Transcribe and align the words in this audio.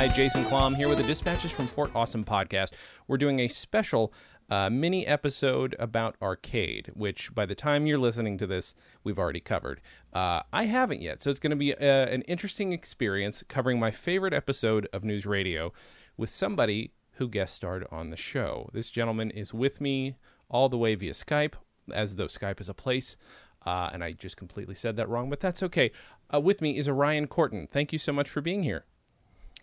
Hi. 0.00 0.08
Jason 0.08 0.44
Klom 0.44 0.74
here 0.74 0.88
with 0.88 0.96
the 0.96 1.04
Dispatches 1.04 1.50
from 1.50 1.66
Fort 1.66 1.90
Awesome 1.94 2.24
podcast. 2.24 2.70
We're 3.06 3.18
doing 3.18 3.40
a 3.40 3.48
special 3.48 4.14
uh, 4.48 4.70
mini 4.70 5.06
episode 5.06 5.76
about 5.78 6.16
arcade, 6.22 6.90
which 6.94 7.34
by 7.34 7.44
the 7.44 7.54
time 7.54 7.84
you're 7.84 7.98
listening 7.98 8.38
to 8.38 8.46
this, 8.46 8.74
we've 9.04 9.18
already 9.18 9.40
covered. 9.40 9.82
Uh, 10.14 10.40
I 10.54 10.64
haven't 10.64 11.02
yet, 11.02 11.20
so 11.20 11.28
it's 11.28 11.38
going 11.38 11.50
to 11.50 11.56
be 11.56 11.74
uh, 11.74 11.84
an 11.84 12.22
interesting 12.22 12.72
experience 12.72 13.44
covering 13.46 13.78
my 13.78 13.90
favorite 13.90 14.32
episode 14.32 14.88
of 14.94 15.04
News 15.04 15.26
Radio 15.26 15.70
with 16.16 16.30
somebody 16.30 16.94
who 17.10 17.28
guest 17.28 17.54
starred 17.54 17.86
on 17.90 18.08
the 18.08 18.16
show. 18.16 18.70
This 18.72 18.88
gentleman 18.88 19.30
is 19.30 19.52
with 19.52 19.82
me 19.82 20.16
all 20.48 20.70
the 20.70 20.78
way 20.78 20.94
via 20.94 21.12
Skype, 21.12 21.56
as 21.92 22.14
though 22.14 22.24
Skype 22.24 22.62
is 22.62 22.70
a 22.70 22.74
place. 22.74 23.18
Uh, 23.66 23.90
and 23.92 24.02
I 24.02 24.12
just 24.12 24.38
completely 24.38 24.76
said 24.76 24.96
that 24.96 25.10
wrong, 25.10 25.28
but 25.28 25.40
that's 25.40 25.62
okay. 25.64 25.90
Uh, 26.32 26.40
with 26.40 26.62
me 26.62 26.78
is 26.78 26.88
Orion 26.88 27.26
Corton. 27.26 27.68
Thank 27.70 27.92
you 27.92 27.98
so 27.98 28.14
much 28.14 28.30
for 28.30 28.40
being 28.40 28.62
here. 28.62 28.86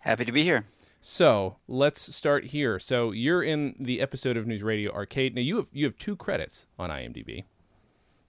Happy 0.00 0.24
to 0.24 0.32
be 0.32 0.44
here. 0.44 0.64
So 1.00 1.56
let's 1.68 2.14
start 2.14 2.44
here. 2.44 2.78
So 2.78 3.12
you're 3.12 3.42
in 3.42 3.74
the 3.78 4.00
episode 4.00 4.36
of 4.36 4.46
News 4.46 4.62
Radio 4.62 4.92
Arcade. 4.92 5.34
Now 5.34 5.40
you 5.42 5.56
have 5.56 5.68
you 5.72 5.84
have 5.84 5.96
two 5.96 6.16
credits 6.16 6.66
on 6.78 6.90
IMDb. 6.90 7.44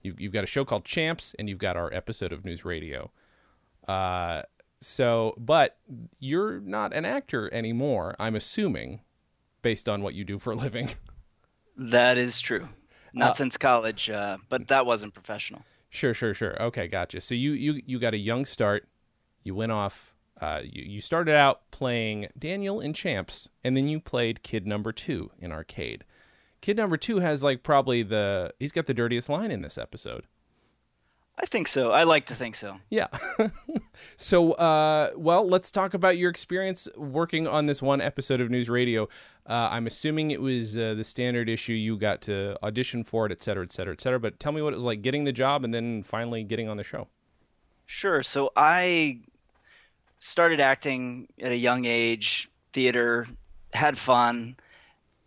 You've 0.04 0.20
you've 0.20 0.34
got 0.34 0.44
a 0.44 0.48
show 0.48 0.64
called 0.66 0.86
Champs, 0.86 1.36
and 1.40 1.50
you've 1.50 1.58
got 1.58 1.78
our 1.78 1.92
episode 1.94 2.32
of 2.32 2.46
News 2.46 2.64
Radio. 2.66 3.12
Uh, 3.88 4.44
so, 4.82 5.34
but 5.38 5.78
you're 6.20 6.60
not 6.62 6.94
an 6.94 7.06
actor 7.06 7.54
anymore. 7.54 8.16
I'm 8.20 8.36
assuming, 8.36 9.02
based 9.62 9.90
on 9.90 10.02
what 10.02 10.14
you 10.14 10.24
do 10.24 10.40
for 10.40 10.52
a 10.52 10.56
living. 10.56 10.92
That 11.82 12.18
is 12.18 12.42
true. 12.42 12.68
Not 13.14 13.30
Uh, 13.32 13.34
since 13.36 13.56
college, 13.56 14.10
uh, 14.10 14.38
but 14.50 14.68
that 14.68 14.86
wasn't 14.86 15.14
professional. 15.14 15.64
Sure, 15.90 16.14
sure, 16.14 16.34
sure. 16.34 16.62
Okay, 16.62 16.90
gotcha. 16.90 17.22
So 17.22 17.36
you 17.36 17.54
you 17.54 17.82
you 17.86 18.00
got 18.00 18.14
a 18.14 18.18
young 18.18 18.46
start. 18.46 18.86
You 19.44 19.56
went 19.56 19.72
off. 19.72 20.09
Uh, 20.42 20.62
you 20.64 20.84
you 20.84 21.02
started 21.02 21.36
out 21.36 21.70
playing 21.72 22.28
Daniel 22.38 22.80
in 22.80 22.94
Champs, 22.94 23.50
and 23.64 23.76
then 23.76 23.88
you 23.88 24.00
played 24.00 24.44
Kid 24.44 24.66
Number 24.66 24.92
Two 24.92 25.32
in 25.40 25.52
Arcade. 25.52 26.04
Kid 26.62 26.78
Number 26.78 26.98
Two 26.98 27.20
has 27.20 27.44
like 27.44 27.64
probably 27.64 28.04
the 28.04 28.54
he's 28.60 28.72
got 28.72 28.86
the 28.86 28.94
dirtiest 28.94 29.30
line 29.30 29.52
in 29.52 29.62
this 29.62 29.78
episode. 29.78 30.26
I 31.42 31.46
think 31.46 31.70
so. 31.70 31.92
I 31.92 32.04
like 32.04 32.26
to 32.26 32.36
think 32.36 32.56
so. 32.56 32.78
Yeah. 32.90 33.08
so, 34.18 34.54
uh, 34.54 35.12
well, 35.16 35.48
let's 35.48 35.72
talk 35.72 35.94
about 35.94 36.18
your 36.18 36.30
experience 36.30 36.86
working 36.98 37.48
on 37.48 37.66
this 37.66 37.82
one 37.82 38.02
episode 38.02 38.42
of 38.42 38.50
News 38.50 38.68
Radio. 38.68 39.08
Uh, 39.48 39.70
I'm 39.72 39.88
assuming 39.88 40.32
it 40.32 40.42
was 40.42 40.78
uh, 40.78 40.96
the 40.96 41.04
standard 41.04 41.48
issue. 41.48 41.72
You 41.74 41.98
got 41.98 42.22
to 42.24 42.58
audition 42.62 43.06
for 43.06 43.26
it, 43.26 43.32
et 43.32 43.42
cetera, 43.42 43.64
et 43.64 43.72
cetera, 43.72 43.94
et 43.94 44.02
cetera. 44.02 44.20
But 44.20 44.38
tell 44.42 44.52
me 44.52 44.62
what 44.62 44.74
it 44.74 44.76
was 44.76 44.84
like 44.84 45.02
getting 45.02 45.24
the 45.24 45.32
job 45.32 45.64
and 45.64 45.74
then 45.74 46.04
finally 46.04 46.44
getting 46.44 46.68
on 46.68 46.76
the 46.76 46.84
show. 46.84 47.08
Sure. 47.86 48.22
So 48.22 48.52
I 48.58 49.22
started 50.20 50.60
acting 50.60 51.28
at 51.42 51.52
a 51.52 51.58
young 51.58 51.86
age, 51.86 52.50
theater, 52.74 53.28
had 53.74 53.98
fun, 53.98 54.56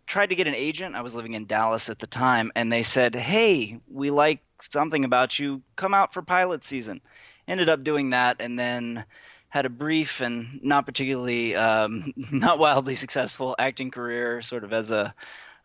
tried 0.05 0.29
to 0.29 0.35
get 0.35 0.47
an 0.47 0.55
agent. 0.55 0.95
I 0.95 1.01
was 1.01 1.15
living 1.15 1.33
in 1.33 1.45
Dallas 1.45 1.89
at 1.89 1.99
the 1.99 2.07
time, 2.07 2.51
and 2.55 2.71
they 2.71 2.83
said, 2.83 3.15
"Hey, 3.15 3.79
we 3.89 4.11
like 4.11 4.41
something 4.69 5.05
about 5.05 5.37
you. 5.39 5.61
Come 5.75 5.93
out 5.93 6.13
for 6.13 6.21
pilot 6.21 6.63
season." 6.63 7.01
Ended 7.47 7.69
up 7.69 7.83
doing 7.83 8.11
that, 8.11 8.37
and 8.39 8.57
then 8.57 9.05
had 9.49 9.65
a 9.65 9.69
brief 9.69 10.21
and 10.21 10.59
not 10.63 10.85
particularly, 10.85 11.55
um, 11.55 12.13
not 12.31 12.59
wildly 12.59 12.95
successful 12.95 13.55
acting 13.59 13.91
career, 13.91 14.41
sort 14.41 14.63
of 14.63 14.73
as 14.73 14.91
a 14.91 15.13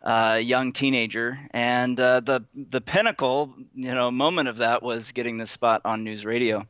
uh, 0.02 0.38
young 0.42 0.72
teenager, 0.72 1.38
and 1.50 1.98
uh, 1.98 2.20
the 2.20 2.44
the 2.54 2.80
pinnacle, 2.80 3.54
you 3.74 3.94
know, 3.94 4.10
moment 4.10 4.48
of 4.48 4.58
that 4.58 4.82
was 4.82 5.12
getting 5.12 5.38
this 5.38 5.50
spot 5.50 5.82
on 5.84 6.04
news 6.04 6.24
radio, 6.24 6.66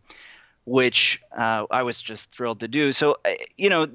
which 0.68 1.22
uh, 1.36 1.64
I 1.70 1.82
was 1.82 2.00
just 2.00 2.30
thrilled 2.30 2.60
to 2.60 2.68
do. 2.68 2.92
So, 2.92 3.16
uh, 3.24 3.30
you 3.56 3.70
know, 3.70 3.88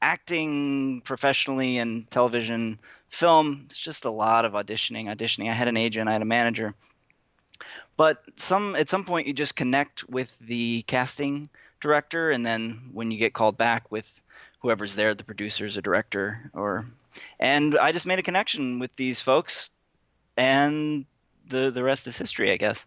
acting 0.00 1.02
professionally 1.02 1.76
in 1.76 2.06
television, 2.10 2.78
film, 3.08 3.62
it's 3.66 3.76
just 3.76 4.06
a 4.06 4.10
lot 4.10 4.44
of 4.46 4.52
auditioning, 4.52 5.14
auditioning. 5.14 5.50
I 5.50 5.52
had 5.52 5.68
an 5.68 5.76
agent, 5.76 6.08
I 6.08 6.12
had 6.12 6.22
a 6.22 6.26
manager, 6.26 6.74
but 7.96 8.22
some 8.36 8.74
at 8.74 8.88
some 8.88 9.04
point 9.04 9.26
you 9.26 9.34
just 9.34 9.54
connect 9.54 10.08
with 10.08 10.34
the 10.40 10.82
casting 10.86 11.50
director, 11.80 12.30
and 12.30 12.44
then 12.44 12.90
when 12.92 13.10
you 13.10 13.18
get 13.18 13.34
called 13.34 13.58
back 13.58 13.92
with 13.92 14.20
whoever's 14.60 14.94
there, 14.94 15.14
the 15.14 15.24
producers, 15.24 15.76
or 15.76 15.82
director, 15.82 16.50
or 16.54 16.86
and 17.38 17.76
I 17.78 17.92
just 17.92 18.06
made 18.06 18.18
a 18.18 18.22
connection 18.22 18.78
with 18.78 18.96
these 18.96 19.20
folks, 19.20 19.68
and 20.38 21.04
the 21.48 21.70
the 21.70 21.82
rest 21.82 22.06
is 22.06 22.16
history, 22.16 22.50
I 22.50 22.56
guess. 22.56 22.86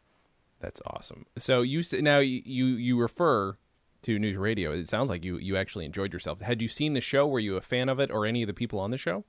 That's 0.60 0.82
awesome. 0.88 1.26
So 1.38 1.62
you 1.62 1.84
now 2.02 2.20
you 2.20 2.42
you, 2.46 3.00
refer 3.00 3.58
to 4.04 4.20
News 4.20 4.38
Radio. 4.38 4.72
It 4.72 4.88
sounds 4.88 5.10
like 5.10 5.24
you 5.24 5.38
you 5.38 5.58
actually 5.58 5.86
enjoyed 5.86 6.14
yourself. 6.14 6.42
Had 6.42 6.62
you 6.62 6.68
seen 6.68 6.94
the 6.94 7.02
show? 7.02 7.28
Were 7.28 7.40
you 7.40 7.58
a 7.58 7.62
fan 7.62 7.90
of 7.90 8.00
it 8.00 8.12
or 8.12 8.26
any 8.26 8.44
of 8.44 8.48
the 8.48 8.54
people 8.54 8.80
on 8.80 8.92
the 8.92 8.98
show? 8.98 9.24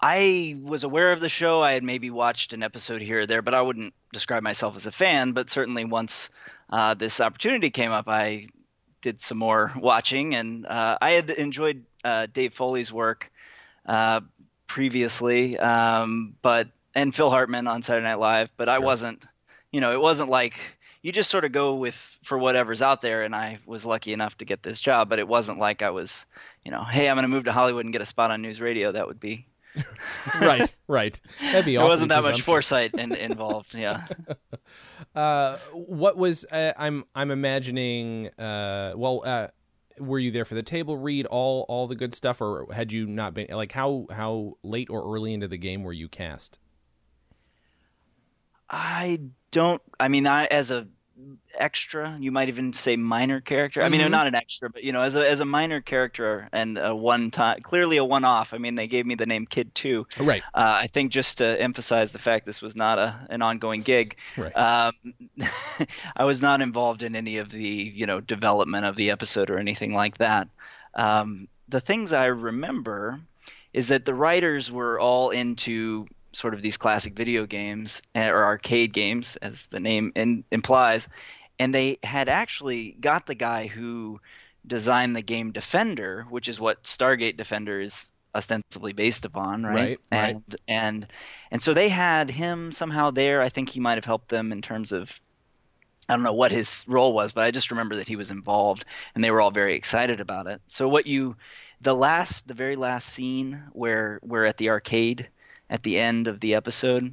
I 0.00 0.56
was 0.60 0.82
aware 0.82 1.12
of 1.12 1.20
the 1.20 1.28
show. 1.28 1.62
I 1.62 1.74
had 1.74 1.84
maybe 1.84 2.10
watched 2.10 2.52
an 2.52 2.64
episode 2.64 3.00
here 3.00 3.20
or 3.20 3.26
there, 3.26 3.40
but 3.40 3.54
I 3.54 3.62
wouldn't 3.62 3.94
describe 4.12 4.42
myself 4.42 4.74
as 4.74 4.86
a 4.86 4.92
fan. 4.92 5.30
But 5.30 5.48
certainly, 5.48 5.84
once 5.84 6.30
uh, 6.70 6.94
this 6.94 7.20
opportunity 7.20 7.70
came 7.70 7.92
up, 7.92 8.08
I 8.08 8.46
did 9.00 9.22
some 9.22 9.38
more 9.38 9.72
watching, 9.76 10.34
and 10.34 10.66
uh, 10.66 10.98
I 11.00 11.12
had 11.12 11.30
enjoyed 11.30 11.84
uh, 12.02 12.26
Dave 12.32 12.52
Foley's 12.52 12.92
work 12.92 13.30
uh, 13.86 14.22
previously, 14.66 15.58
um, 15.58 16.34
but 16.42 16.68
and 16.94 17.14
Phil 17.14 17.30
Hartman 17.30 17.68
on 17.68 17.82
Saturday 17.82 18.04
Night 18.04 18.18
Live. 18.18 18.50
But 18.56 18.68
I 18.68 18.80
wasn't, 18.80 19.24
you 19.72 19.80
know, 19.80 19.92
it 19.92 20.00
wasn't 20.00 20.30
like 20.30 20.54
you 21.02 21.10
just 21.10 21.30
sort 21.30 21.44
of 21.44 21.52
go 21.52 21.74
with 21.74 21.94
for 22.22 22.38
whatever's 22.38 22.82
out 22.82 23.00
there. 23.00 23.22
And 23.22 23.34
I 23.34 23.58
was 23.66 23.84
lucky 23.84 24.12
enough 24.12 24.38
to 24.38 24.44
get 24.44 24.62
this 24.62 24.78
job, 24.78 25.08
but 25.08 25.18
it 25.18 25.26
wasn't 25.26 25.58
like 25.58 25.82
I 25.82 25.90
was, 25.90 26.26
you 26.64 26.70
know, 26.70 26.84
hey, 26.84 27.08
I'm 27.08 27.16
going 27.16 27.24
to 27.24 27.28
move 27.28 27.44
to 27.44 27.52
Hollywood 27.52 27.84
and 27.84 27.92
get 27.92 28.02
a 28.02 28.06
spot 28.06 28.30
on 28.30 28.42
news 28.42 28.60
radio. 28.60 28.92
That 28.92 29.08
would 29.08 29.18
be 29.18 29.46
right, 30.40 30.72
right. 30.86 31.20
That'd 31.40 31.64
be 31.64 31.76
there 31.76 31.86
wasn't 31.86 32.10
that 32.10 32.22
much 32.22 32.42
foresight 32.42 32.94
in, 32.94 33.14
involved. 33.14 33.74
Yeah. 33.74 34.06
Uh, 35.14 35.58
what 35.74 36.16
was 36.16 36.46
uh, 36.50 36.72
I'm 36.78 37.04
I'm 37.14 37.30
imagining? 37.30 38.28
Uh, 38.38 38.94
well, 38.96 39.22
uh, 39.26 39.48
were 39.98 40.18
you 40.18 40.30
there 40.30 40.46
for 40.46 40.54
the 40.54 40.62
table 40.62 40.96
read, 40.96 41.26
all 41.26 41.66
all 41.68 41.86
the 41.86 41.94
good 41.94 42.14
stuff, 42.14 42.40
or 42.40 42.66
had 42.72 42.92
you 42.92 43.06
not 43.06 43.34
been? 43.34 43.48
Like 43.50 43.72
how 43.72 44.06
how 44.10 44.56
late 44.62 44.88
or 44.88 45.02
early 45.14 45.34
into 45.34 45.48
the 45.48 45.58
game 45.58 45.82
were 45.82 45.92
you 45.92 46.08
cast? 46.08 46.56
I 48.70 49.20
don't. 49.52 49.80
I 50.00 50.08
mean, 50.08 50.26
I 50.26 50.46
as 50.46 50.72
a 50.72 50.88
extra, 51.56 52.16
you 52.18 52.32
might 52.32 52.48
even 52.48 52.72
say 52.72 52.96
minor 52.96 53.40
character. 53.40 53.82
I 53.82 53.88
mean, 53.90 54.00
Mhm. 54.00 54.10
not 54.10 54.26
an 54.26 54.34
extra, 54.34 54.70
but 54.70 54.82
you 54.82 54.90
know, 54.92 55.02
as 55.02 55.14
a 55.14 55.28
as 55.28 55.40
a 55.40 55.44
minor 55.44 55.80
character 55.80 56.48
and 56.52 56.78
a 56.78 56.94
one 56.96 57.30
time, 57.30 57.60
clearly 57.62 57.98
a 57.98 58.04
one 58.04 58.24
off. 58.24 58.54
I 58.54 58.58
mean, 58.58 58.74
they 58.74 58.88
gave 58.88 59.06
me 59.06 59.14
the 59.14 59.26
name 59.26 59.46
Kid 59.46 59.74
Two. 59.74 60.06
Right, 60.18 60.42
Uh, 60.54 60.78
I 60.80 60.86
think 60.88 61.12
just 61.12 61.38
to 61.38 61.60
emphasize 61.60 62.10
the 62.10 62.18
fact 62.18 62.46
this 62.46 62.60
was 62.62 62.74
not 62.74 62.98
a 62.98 63.14
an 63.30 63.42
ongoing 63.42 63.82
gig. 63.82 64.16
right. 64.36 64.56
Um, 64.56 64.92
I 66.16 66.24
was 66.24 66.42
not 66.42 66.60
involved 66.60 67.02
in 67.02 67.14
any 67.14 67.36
of 67.36 67.50
the 67.50 67.62
you 67.94 68.06
know 68.06 68.20
development 68.20 68.86
of 68.86 68.96
the 68.96 69.10
episode 69.10 69.50
or 69.50 69.58
anything 69.58 69.94
like 69.94 70.18
that. 70.18 70.48
Um, 70.94 71.48
the 71.68 71.80
things 71.80 72.12
I 72.12 72.26
remember 72.26 73.20
is 73.72 73.88
that 73.88 74.04
the 74.04 74.14
writers 74.14 74.70
were 74.70 74.98
all 75.00 75.30
into 75.30 76.06
sort 76.32 76.54
of 76.54 76.62
these 76.62 76.76
classic 76.76 77.14
video 77.14 77.46
games 77.46 78.02
eh, 78.14 78.28
or 78.28 78.44
arcade 78.44 78.92
games, 78.92 79.36
as 79.36 79.66
the 79.66 79.80
name 79.80 80.12
in, 80.14 80.44
implies, 80.50 81.08
and 81.58 81.74
they 81.74 81.98
had 82.02 82.28
actually 82.28 82.96
got 83.00 83.26
the 83.26 83.34
guy 83.34 83.66
who 83.66 84.20
designed 84.66 85.16
the 85.16 85.22
game 85.22 85.52
Defender, 85.52 86.26
which 86.30 86.48
is 86.48 86.60
what 86.60 86.84
Stargate 86.84 87.36
Defender 87.36 87.80
is 87.80 88.10
ostensibly 88.34 88.92
based 88.92 89.24
upon, 89.24 89.62
right? 89.62 89.74
Right, 89.74 89.98
right. 90.10 90.34
And 90.34 90.56
and 90.68 91.06
and 91.50 91.62
so 91.62 91.74
they 91.74 91.88
had 91.88 92.30
him 92.30 92.72
somehow 92.72 93.10
there. 93.10 93.42
I 93.42 93.48
think 93.48 93.68
he 93.68 93.80
might 93.80 93.96
have 93.96 94.04
helped 94.04 94.28
them 94.28 94.52
in 94.52 94.62
terms 94.62 94.92
of 94.92 95.20
I 96.08 96.14
don't 96.14 96.22
know 96.24 96.32
what 96.32 96.50
his 96.50 96.84
role 96.88 97.12
was, 97.12 97.32
but 97.32 97.44
I 97.44 97.50
just 97.50 97.70
remember 97.70 97.96
that 97.96 98.08
he 98.08 98.16
was 98.16 98.30
involved 98.30 98.84
and 99.14 99.22
they 99.22 99.30
were 99.30 99.40
all 99.40 99.50
very 99.50 99.74
excited 99.74 100.20
about 100.20 100.46
it. 100.46 100.60
So 100.66 100.88
what 100.88 101.06
you 101.06 101.36
the 101.80 101.94
last 101.94 102.48
the 102.48 102.54
very 102.54 102.76
last 102.76 103.08
scene 103.08 103.62
where 103.72 104.20
we're 104.22 104.44
at 104.44 104.56
the 104.56 104.70
arcade 104.70 105.28
at 105.72 105.82
the 105.82 105.98
end 105.98 106.28
of 106.28 106.38
the 106.38 106.54
episode 106.54 107.12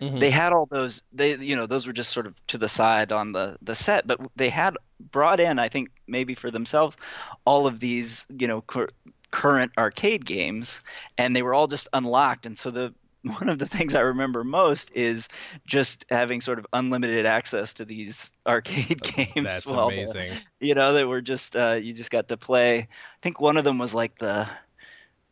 they 0.00 0.30
had 0.30 0.52
all 0.52 0.66
those 0.66 1.02
they 1.12 1.36
you 1.36 1.54
know 1.54 1.66
those 1.66 1.86
were 1.86 1.92
just 1.92 2.10
sort 2.10 2.26
of 2.26 2.34
to 2.46 2.56
the 2.56 2.68
side 2.68 3.12
on 3.12 3.32
the 3.32 3.56
the 3.62 3.74
set 3.74 4.06
but 4.06 4.18
they 4.34 4.48
had 4.48 4.76
brought 5.10 5.40
in 5.40 5.58
i 5.58 5.68
think 5.68 5.90
maybe 6.06 6.34
for 6.34 6.50
themselves 6.50 6.96
all 7.44 7.66
of 7.66 7.80
these 7.80 8.26
you 8.38 8.48
know 8.48 8.62
cur- 8.62 8.88
current 9.30 9.70
arcade 9.76 10.24
games 10.24 10.80
and 11.18 11.36
they 11.36 11.42
were 11.42 11.54
all 11.54 11.66
just 11.66 11.86
unlocked 11.92 12.46
and 12.46 12.58
so 12.58 12.70
the 12.70 12.94
one 13.38 13.50
of 13.50 13.58
the 13.58 13.66
things 13.66 13.94
I 13.94 14.00
remember 14.00 14.44
most 14.44 14.90
is 14.94 15.28
just 15.66 16.06
having 16.08 16.40
sort 16.40 16.58
of 16.58 16.66
unlimited 16.72 17.26
access 17.26 17.74
to 17.74 17.84
these 17.84 18.32
arcade 18.46 19.02
games. 19.02 19.46
That's 19.46 19.66
while, 19.66 19.88
amazing. 19.88 20.28
You 20.58 20.74
know, 20.74 20.94
they 20.94 21.04
were 21.04 21.20
just 21.20 21.54
uh, 21.54 21.78
you 21.82 21.92
just 21.92 22.10
got 22.10 22.28
to 22.28 22.38
play. 22.38 22.78
I 22.78 22.88
think 23.20 23.38
one 23.38 23.58
of 23.58 23.64
them 23.64 23.76
was 23.76 23.92
like 23.92 24.16
the 24.16 24.48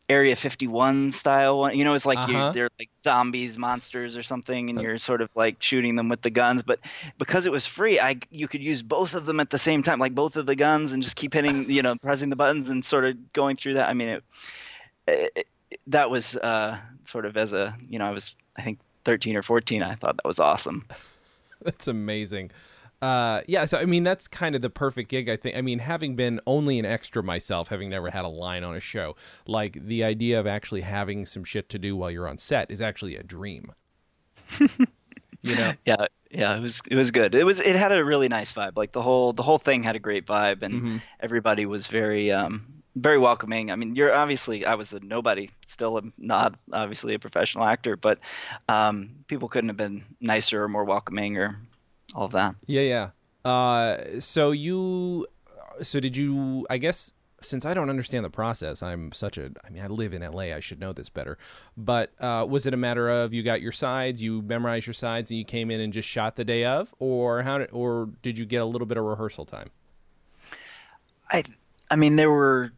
Area 0.09 0.35
51 0.35 1.11
style 1.11 1.59
one. 1.59 1.77
You 1.77 1.83
know, 1.83 1.93
it's 1.93 2.05
like 2.05 2.17
Uh-huh. 2.17 2.47
you, 2.47 2.53
they're 2.53 2.69
like 2.79 2.89
zombies, 2.97 3.57
monsters, 3.59 4.17
or 4.17 4.23
something, 4.23 4.69
and 4.69 4.81
you're 4.81 4.97
sort 4.97 5.21
of 5.21 5.29
like 5.35 5.57
shooting 5.61 5.95
them 5.95 6.09
with 6.09 6.21
the 6.21 6.31
guns. 6.31 6.63
But 6.63 6.79
because 7.19 7.45
it 7.45 7.51
was 7.51 7.65
free, 7.65 7.99
I 7.99 8.17
you 8.31 8.47
could 8.47 8.61
use 8.61 8.81
both 8.81 9.13
of 9.13 9.25
them 9.25 9.39
at 9.39 9.51
the 9.51 9.59
same 9.59 9.83
time, 9.83 9.99
like 9.99 10.15
both 10.15 10.35
of 10.35 10.45
the 10.47 10.55
guns, 10.55 10.91
and 10.93 11.03
just 11.03 11.15
keep 11.15 11.33
hitting, 11.33 11.69
you 11.77 11.83
know, 11.83 11.95
pressing 11.95 12.29
the 12.29 12.35
buttons 12.35 12.69
and 12.69 12.83
sort 12.83 13.05
of 13.05 13.33
going 13.33 13.55
through 13.55 13.75
that. 13.75 13.87
I 13.89 13.93
mean, 13.93 14.07
it, 14.07 14.23
it, 15.07 15.47
that 15.87 16.09
was 16.09 16.35
uh, 16.37 16.77
sort 17.05 17.25
of 17.25 17.37
as 17.37 17.53
a 17.53 17.77
you 17.87 17.99
know, 17.99 18.05
I 18.05 18.11
was 18.11 18.35
I 18.57 18.63
think 18.63 18.79
13 19.05 19.37
or 19.37 19.43
14. 19.43 19.83
I 19.83 19.95
thought 19.95 20.15
that 20.17 20.25
was 20.25 20.39
awesome. 20.39 20.85
That's 21.61 21.87
amazing. 21.87 22.51
Uh, 23.01 23.41
yeah, 23.47 23.63
so 23.63 23.77
I 23.77 23.85
mean 23.85 24.03
that's 24.03 24.27
kind 24.27 24.55
of 24.55 24.61
the 24.61 24.69
perfect 24.69 25.09
gig. 25.09 25.29
I 25.29 25.37
think. 25.37 25.55
I 25.55 25.61
mean, 25.61 25.79
having 25.79 26.15
been 26.15 26.41
only 26.45 26.79
an 26.79 26.85
extra 26.85 27.23
myself, 27.23 27.69
having 27.69 27.89
never 27.89 28.09
had 28.09 28.25
a 28.25 28.29
line 28.29 28.63
on 28.63 28.75
a 28.75 28.81
show, 28.81 29.15
like 29.47 29.85
the 29.85 30.03
idea 30.03 30.39
of 30.39 30.45
actually 30.47 30.81
having 30.81 31.25
some 31.25 31.43
shit 31.45 31.69
to 31.69 31.79
do 31.79 31.95
while 31.95 32.11
you're 32.11 32.27
on 32.27 32.37
set 32.37 32.69
is 32.69 32.81
actually 32.81 33.15
a 33.15 33.23
dream. 33.23 33.71
you 35.41 35.55
know, 35.55 35.73
Yeah, 35.85 36.07
yeah, 36.29 36.55
it 36.57 36.61
was 36.61 36.81
it 36.89 36.95
was 36.95 37.11
good. 37.11 37.35
It 37.35 37.43
was 37.45 37.59
it 37.61 37.75
had 37.75 37.91
a 37.91 38.03
really 38.03 38.27
nice 38.27 38.51
vibe. 38.51 38.75
Like 38.75 38.91
the 38.91 39.01
whole 39.01 39.33
the 39.33 39.43
whole 39.43 39.57
thing 39.57 39.83
had 39.83 39.95
a 39.95 39.99
great 39.99 40.25
vibe, 40.25 40.61
and 40.61 40.81
Mhm. 40.83 41.01
everybody 41.19 41.65
was 41.65 41.87
very 41.87 42.31
um 42.31 42.65
very 42.95 43.17
welcoming. 43.17 43.71
I 43.71 43.75
mean, 43.75 43.95
you're 43.95 44.13
obviously 44.13 44.65
I 44.65 44.75
was 44.75 44.93
a 44.93 44.99
nobody, 44.99 45.49
still 45.65 45.97
am 45.97 46.11
not 46.17 46.55
obviously 46.73 47.13
a 47.13 47.19
professional 47.19 47.63
actor, 47.63 47.95
but 47.95 48.19
um, 48.67 49.11
people 49.27 49.47
couldn't 49.47 49.69
have 49.69 49.77
been 49.77 50.03
nicer 50.19 50.63
or 50.63 50.67
more 50.67 50.83
welcoming 50.83 51.37
or 51.37 51.59
all 52.15 52.25
of 52.25 52.31
that. 52.33 52.55
Yeah, 52.65 52.81
yeah. 53.45 53.49
Uh, 53.49 54.19
so 54.19 54.51
you, 54.51 55.27
so 55.81 55.99
did 55.99 56.15
you? 56.17 56.65
I 56.69 56.77
guess 56.77 57.11
since 57.41 57.65
I 57.65 57.73
don't 57.73 57.89
understand 57.89 58.25
the 58.25 58.29
process, 58.29 58.83
I'm 58.83 59.11
such 59.13 59.37
a. 59.37 59.49
I 59.65 59.69
mean, 59.69 59.81
I 59.81 59.87
live 59.87 60.13
in 60.13 60.21
LA. 60.21 60.53
I 60.55 60.59
should 60.59 60.79
know 60.79 60.91
this 60.91 61.07
better. 61.09 61.37
But 61.77 62.11
uh, 62.19 62.45
was 62.49 62.65
it 62.65 62.73
a 62.73 62.77
matter 62.77 63.09
of 63.09 63.33
you 63.33 63.43
got 63.43 63.61
your 63.61 63.71
sides, 63.71 64.21
you 64.21 64.41
memorized 64.41 64.87
your 64.87 64.93
sides, 64.93 65.31
and 65.31 65.37
you 65.37 65.45
came 65.45 65.71
in 65.71 65.79
and 65.79 65.93
just 65.93 66.07
shot 66.07 66.35
the 66.35 66.43
day 66.43 66.65
of, 66.65 66.93
or 66.99 67.41
how 67.43 67.59
did, 67.59 67.69
or 67.71 68.09
did 68.21 68.37
you 68.37 68.45
get 68.45 68.61
a 68.61 68.65
little 68.65 68.87
bit 68.87 68.97
of 68.97 69.05
rehearsal 69.05 69.45
time? 69.45 69.69
I 71.31 71.43
I 71.89 71.95
mean 71.95 72.15
there 72.15 72.29
were 72.31 72.71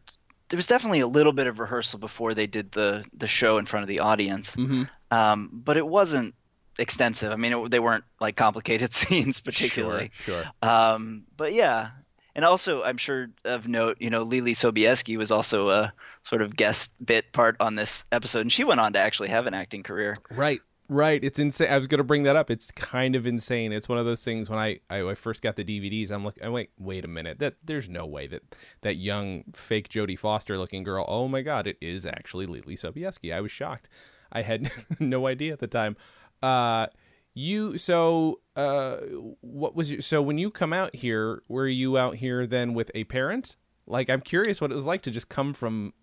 there 0.48 0.56
was 0.56 0.66
definitely 0.66 1.00
a 1.00 1.06
little 1.06 1.32
bit 1.32 1.46
of 1.46 1.58
rehearsal 1.58 1.98
before 1.98 2.34
they 2.34 2.46
did 2.46 2.72
the 2.72 3.04
the 3.16 3.26
show 3.26 3.58
in 3.58 3.66
front 3.66 3.82
of 3.82 3.88
the 3.88 4.00
audience, 4.00 4.54
Mm-hmm. 4.54 4.84
um, 5.10 5.50
but 5.52 5.76
it 5.76 5.86
wasn't 5.86 6.34
extensive. 6.78 7.32
I 7.32 7.36
mean, 7.36 7.52
it, 7.52 7.70
they 7.70 7.80
weren't 7.80 8.04
like 8.20 8.36
complicated 8.36 8.94
scenes 8.94 9.40
particularly. 9.40 10.10
Sure. 10.24 10.42
sure. 10.42 10.50
Um, 10.62 11.24
but 11.36 11.52
yeah, 11.52 11.90
and 12.34 12.44
also 12.44 12.82
I'm 12.82 12.96
sure 12.96 13.28
of 13.44 13.68
note, 13.68 13.98
you 14.00 14.10
know, 14.10 14.24
Leelee 14.24 14.52
Sobieski 14.52 15.16
was 15.16 15.30
also 15.30 15.70
a 15.70 15.92
sort 16.22 16.42
of 16.42 16.56
guest 16.56 16.92
bit 17.04 17.32
part 17.32 17.56
on 17.60 17.74
this 17.74 18.04
episode, 18.12 18.40
and 18.40 18.52
she 18.52 18.64
went 18.64 18.80
on 18.80 18.94
to 18.94 18.98
actually 18.98 19.28
have 19.28 19.46
an 19.46 19.54
acting 19.54 19.82
career. 19.82 20.16
Right. 20.30 20.60
Right. 20.88 21.24
It's 21.24 21.38
insane. 21.38 21.70
I 21.70 21.78
was 21.78 21.86
going 21.86 21.98
to 21.98 22.04
bring 22.04 22.24
that 22.24 22.36
up. 22.36 22.50
It's 22.50 22.70
kind 22.72 23.16
of 23.16 23.26
insane. 23.26 23.72
It's 23.72 23.88
one 23.88 23.96
of 23.96 24.04
those 24.04 24.22
things 24.22 24.50
when 24.50 24.58
I, 24.58 24.80
I, 24.90 25.02
I 25.02 25.14
first 25.14 25.40
got 25.40 25.56
the 25.56 25.64
DVDs, 25.64 26.10
I'm 26.10 26.22
like, 26.22 26.38
I'm 26.42 26.52
wait 26.78 27.04
a 27.04 27.08
minute. 27.08 27.38
That 27.38 27.54
there's 27.64 27.88
no 27.88 28.04
way 28.04 28.26
that 28.26 28.42
that 28.82 28.96
young 28.96 29.44
fake 29.54 29.88
Jodie 29.88 30.18
Foster 30.18 30.58
looking 30.58 30.82
girl, 30.82 31.06
oh 31.08 31.28
my 31.28 31.40
God, 31.40 31.66
it 31.66 31.78
is 31.80 32.04
actually 32.04 32.46
Leelee 32.46 32.78
Sobieski. 32.78 33.32
I 33.32 33.40
was 33.40 33.50
shocked. 33.50 33.88
I 34.32 34.42
had 34.42 34.70
no 35.00 35.26
idea 35.26 35.52
at 35.52 35.60
the 35.60 35.66
time. 35.66 35.96
Uh, 36.42 36.86
you, 37.34 37.78
so, 37.78 38.40
uh, 38.56 38.96
what 39.40 39.74
was 39.74 39.90
you, 39.90 40.00
so 40.00 40.20
when 40.20 40.38
you 40.38 40.50
come 40.50 40.72
out 40.72 40.94
here, 40.94 41.42
were 41.48 41.68
you 41.68 41.96
out 41.96 42.16
here 42.16 42.46
then 42.46 42.74
with 42.74 42.90
a 42.94 43.04
parent? 43.04 43.56
Like, 43.86 44.10
I'm 44.10 44.20
curious 44.20 44.60
what 44.60 44.70
it 44.70 44.74
was 44.74 44.86
like 44.86 45.02
to 45.02 45.10
just 45.10 45.28
come 45.28 45.54
from, 45.54 45.94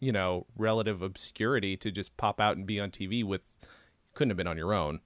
you 0.00 0.12
know, 0.12 0.46
relative 0.56 1.02
obscurity 1.02 1.76
to 1.78 1.90
just 1.90 2.16
pop 2.16 2.40
out 2.40 2.56
and 2.56 2.66
be 2.66 2.78
on 2.80 2.90
TV 2.90 3.24
with, 3.24 3.42
couldn't 4.14 4.30
have 4.30 4.36
been 4.36 4.46
on 4.46 4.56
your 4.56 4.72
own. 4.72 5.00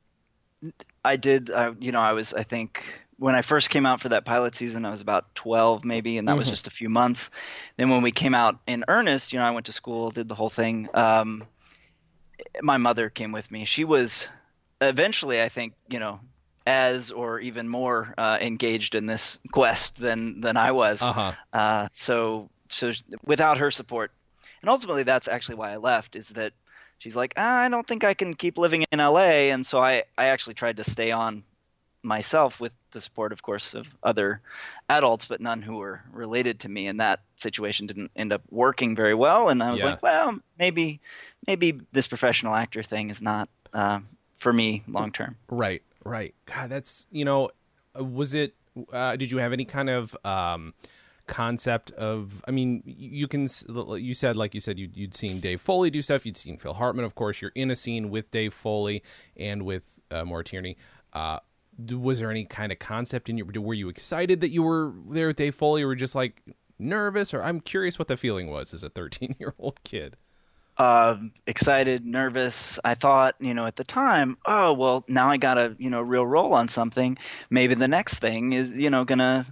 I 1.04 1.16
did, 1.16 1.50
uh, 1.50 1.74
you 1.78 1.92
know, 1.92 2.00
I 2.00 2.12
was, 2.12 2.32
I 2.32 2.42
think, 2.42 2.84
when 3.18 3.34
I 3.34 3.42
first 3.42 3.70
came 3.70 3.86
out 3.86 4.00
for 4.00 4.08
that 4.10 4.24
pilot 4.24 4.56
season, 4.56 4.84
I 4.84 4.90
was 4.90 5.00
about 5.00 5.34
12 5.34 5.84
maybe, 5.84 6.18
and 6.18 6.26
that 6.28 6.36
was 6.36 6.46
Mhm. 6.46 6.50
just 6.50 6.66
a 6.66 6.70
few 6.70 6.88
months. 6.88 7.30
Then 7.76 7.90
when 7.90 8.02
we 8.02 8.10
came 8.12 8.34
out 8.34 8.60
in 8.66 8.84
earnest, 8.88 9.32
you 9.32 9.38
know, 9.38 9.44
I 9.44 9.50
went 9.50 9.66
to 9.66 9.72
school, 9.72 10.10
did 10.10 10.28
the 10.28 10.34
whole 10.34 10.48
thing. 10.50 10.88
Um, 10.94 11.44
my 12.62 12.76
mother 12.76 13.10
came 13.10 13.32
with 13.32 13.50
me. 13.50 13.64
She 13.64 13.84
was 13.84 14.28
eventually, 14.80 15.42
I 15.42 15.48
think, 15.48 15.74
you 15.88 15.98
know, 15.98 16.20
as 16.66 17.10
or 17.10 17.40
even 17.40 17.68
more 17.68 18.14
uh, 18.16 18.38
engaged 18.40 18.94
in 18.94 19.06
this 19.06 19.40
quest 19.52 19.98
than 19.98 20.40
than 20.40 20.56
I 20.56 20.72
was. 20.72 21.02
Uh-huh. 21.02 21.32
Uh, 21.52 21.88
so 21.90 22.48
so 22.68 22.92
without 23.24 23.58
her 23.58 23.70
support, 23.70 24.12
and 24.62 24.70
ultimately 24.70 25.02
that's 25.02 25.28
actually 25.28 25.56
why 25.56 25.72
I 25.72 25.76
left. 25.76 26.16
Is 26.16 26.30
that 26.30 26.52
she's 26.98 27.16
like, 27.16 27.34
ah, 27.36 27.60
I 27.60 27.68
don't 27.68 27.86
think 27.86 28.04
I 28.04 28.14
can 28.14 28.34
keep 28.34 28.56
living 28.58 28.84
in 28.90 28.98
LA, 28.98 29.52
and 29.52 29.66
so 29.66 29.80
I 29.80 30.04
I 30.16 30.26
actually 30.26 30.54
tried 30.54 30.78
to 30.78 30.84
stay 30.84 31.10
on 31.12 31.44
myself 32.02 32.60
with 32.60 32.74
the 32.90 33.00
support, 33.00 33.32
of 33.32 33.42
course, 33.42 33.74
of 33.74 33.86
other 34.02 34.40
adults, 34.90 35.24
but 35.24 35.40
none 35.40 35.62
who 35.62 35.76
were 35.76 36.02
related 36.12 36.60
to 36.60 36.68
me. 36.68 36.86
And 36.86 37.00
that 37.00 37.20
situation 37.36 37.86
didn't 37.86 38.10
end 38.14 38.32
up 38.32 38.42
working 38.50 38.94
very 38.94 39.14
well. 39.14 39.48
And 39.48 39.62
I 39.62 39.72
was 39.72 39.80
Yeah. 39.80 39.90
like, 39.90 40.02
well, 40.02 40.38
maybe 40.58 41.00
maybe 41.46 41.80
this 41.92 42.06
professional 42.06 42.54
actor 42.54 42.82
thing 42.82 43.10
is 43.10 43.20
not 43.20 43.48
uh, 43.72 44.00
for 44.38 44.52
me 44.52 44.82
long 44.88 45.12
term. 45.12 45.36
Right, 45.48 45.82
right. 46.04 46.34
God, 46.46 46.70
that's 46.70 47.06
you 47.10 47.24
know, 47.24 47.50
was 47.94 48.34
it? 48.34 48.54
Uh, 48.92 49.16
did 49.16 49.30
you 49.30 49.38
have 49.38 49.52
any 49.52 49.64
kind 49.64 49.88
of 49.88 50.16
um, 50.24 50.74
concept 51.26 51.90
of? 51.92 52.42
I 52.46 52.50
mean, 52.50 52.82
you 52.84 53.28
can. 53.28 53.48
You 53.68 54.14
said, 54.14 54.36
like 54.36 54.54
you 54.54 54.60
said, 54.60 54.78
you'd, 54.78 54.96
you'd 54.96 55.14
seen 55.14 55.40
Dave 55.40 55.60
Foley 55.60 55.90
do 55.90 56.02
stuff. 56.02 56.26
You'd 56.26 56.36
seen 56.36 56.58
Phil 56.58 56.74
Hartman, 56.74 57.04
of 57.04 57.14
course. 57.14 57.40
You're 57.40 57.52
in 57.54 57.70
a 57.70 57.76
scene 57.76 58.10
with 58.10 58.30
Dave 58.30 58.54
Foley 58.54 59.02
and 59.36 59.62
with 59.62 59.82
uh, 60.10 60.24
Maura 60.24 60.44
Tierney. 60.44 60.76
Uh, 61.12 61.38
was 61.90 62.20
there 62.20 62.30
any 62.30 62.44
kind 62.44 62.72
of 62.72 62.78
concept 62.78 63.28
in 63.28 63.38
your? 63.38 63.46
Were 63.46 63.74
you 63.74 63.88
excited 63.88 64.40
that 64.40 64.50
you 64.50 64.62
were 64.62 64.92
there 65.10 65.28
with 65.28 65.36
Dave 65.36 65.54
Foley, 65.54 65.82
or 65.82 65.94
just 65.94 66.14
like 66.14 66.42
nervous? 66.78 67.34
Or 67.34 67.42
I'm 67.42 67.60
curious 67.60 67.98
what 67.98 68.08
the 68.08 68.16
feeling 68.16 68.48
was 68.48 68.74
as 68.74 68.82
a 68.82 68.90
13 68.90 69.36
year 69.38 69.54
old 69.58 69.82
kid. 69.84 70.16
Um, 70.76 71.32
excited, 71.46 72.04
nervous. 72.04 72.78
I 72.84 72.94
thought, 72.94 73.36
you 73.38 73.54
know, 73.54 73.66
at 73.66 73.76
the 73.76 73.84
time, 73.84 74.36
oh 74.44 74.72
well, 74.72 75.04
now 75.08 75.30
I 75.30 75.36
got 75.36 75.58
a 75.58 75.76
you 75.78 75.90
know 75.90 76.00
real 76.00 76.26
role 76.26 76.54
on 76.54 76.68
something. 76.68 77.18
Maybe 77.50 77.74
the 77.74 77.88
next 77.88 78.18
thing 78.18 78.52
is 78.52 78.78
you 78.78 78.90
know 78.90 79.04
gonna 79.04 79.46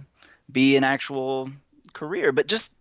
be 0.51 0.75
an 0.75 0.83
actual 0.83 1.49
career. 1.93 2.31
But 2.31 2.47
just 2.47 2.71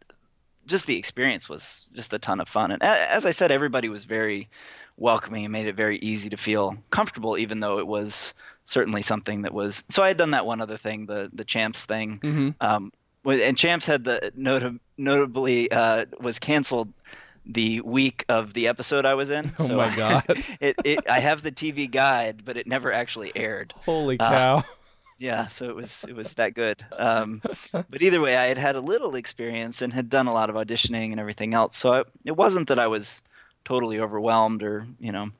just 0.67 0.87
the 0.87 0.97
experience 0.97 1.49
was 1.49 1.87
just 1.95 2.13
a 2.13 2.19
ton 2.19 2.41
of 2.41 2.49
fun. 2.49 2.71
And 2.71 2.83
a- 2.83 3.13
as 3.13 3.27
I 3.27 3.31
said, 3.31 3.51
everybody 3.51 3.89
was 3.89 4.05
very 4.05 4.49
welcoming 4.97 5.45
and 5.45 5.53
made 5.53 5.67
it 5.67 5.75
very 5.75 5.99
easy 5.99 6.31
to 6.31 6.37
feel 6.37 6.77
comfortable, 6.91 7.39
even 7.39 7.61
though 7.61 7.79
it 7.79 7.87
was 7.87 8.35
certainly 8.65 9.03
something 9.03 9.43
that 9.43 9.53
was. 9.55 9.83
So 9.89 10.03
I 10.03 10.09
had 10.09 10.17
done 10.17 10.33
that 10.33 10.47
one 10.47 10.61
other 10.61 10.77
thing, 10.77 11.07
the 11.07 11.31
the 11.33 11.45
champs 11.45 11.85
thing. 11.85 12.19
Mm-hmm. 12.19 12.51
Um, 12.61 12.93
and 13.25 13.57
Champs 13.57 13.87
had 13.87 14.03
the 14.03 14.33
notab- 14.37 14.81
notably 14.97 15.71
uh, 15.71 16.07
was 16.21 16.41
canceled 16.41 16.93
the 17.47 17.81
week 17.81 18.25
of 18.29 18.53
the 18.55 18.69
episode 18.69 19.05
I 19.05 19.15
was 19.15 19.31
in. 19.31 19.53
Oh 19.59 19.67
So 19.67 19.77
my 19.77 19.95
God. 19.95 20.25
it, 20.61 20.77
it 20.85 21.09
I 21.09 21.21
have 21.21 21.43
the 21.43 21.53
TV 21.53 21.91
guide, 21.91 22.45
but 22.45 22.57
it 22.57 22.67
never 22.67 22.93
actually 22.93 23.33
aired. 23.37 23.75
Holy 23.85 24.17
Uh, 24.19 24.31
cow! 24.31 24.65
Yeah, 25.19 25.47
so 25.47 25.69
it 25.69 25.77
was 25.77 26.05
it 26.09 26.15
was 26.17 26.35
that 26.35 26.55
good. 26.55 26.85
Um, 26.97 27.43
but 27.73 28.03
either 28.03 28.21
way, 28.21 28.37
I 28.37 28.47
had 28.47 28.59
had 28.59 28.77
a 28.77 28.81
little 28.81 29.15
experience 29.15 29.83
and 29.83 29.93
had 29.93 30.11
done 30.11 30.27
a 30.27 30.33
lot 30.33 30.51
of 30.51 30.57
auditioning 30.57 31.13
and 31.13 31.21
everything 31.21 31.55
else. 31.55 31.77
So 31.77 31.93
I, 31.93 32.05
it 32.25 32.37
wasn't 32.37 32.69
that 32.69 32.79
I 32.79 32.89
was 32.89 33.23
totally 33.65 34.01
overwhelmed 34.01 34.63
or 34.63 34.85
you 34.99 35.13
know, 35.13 35.31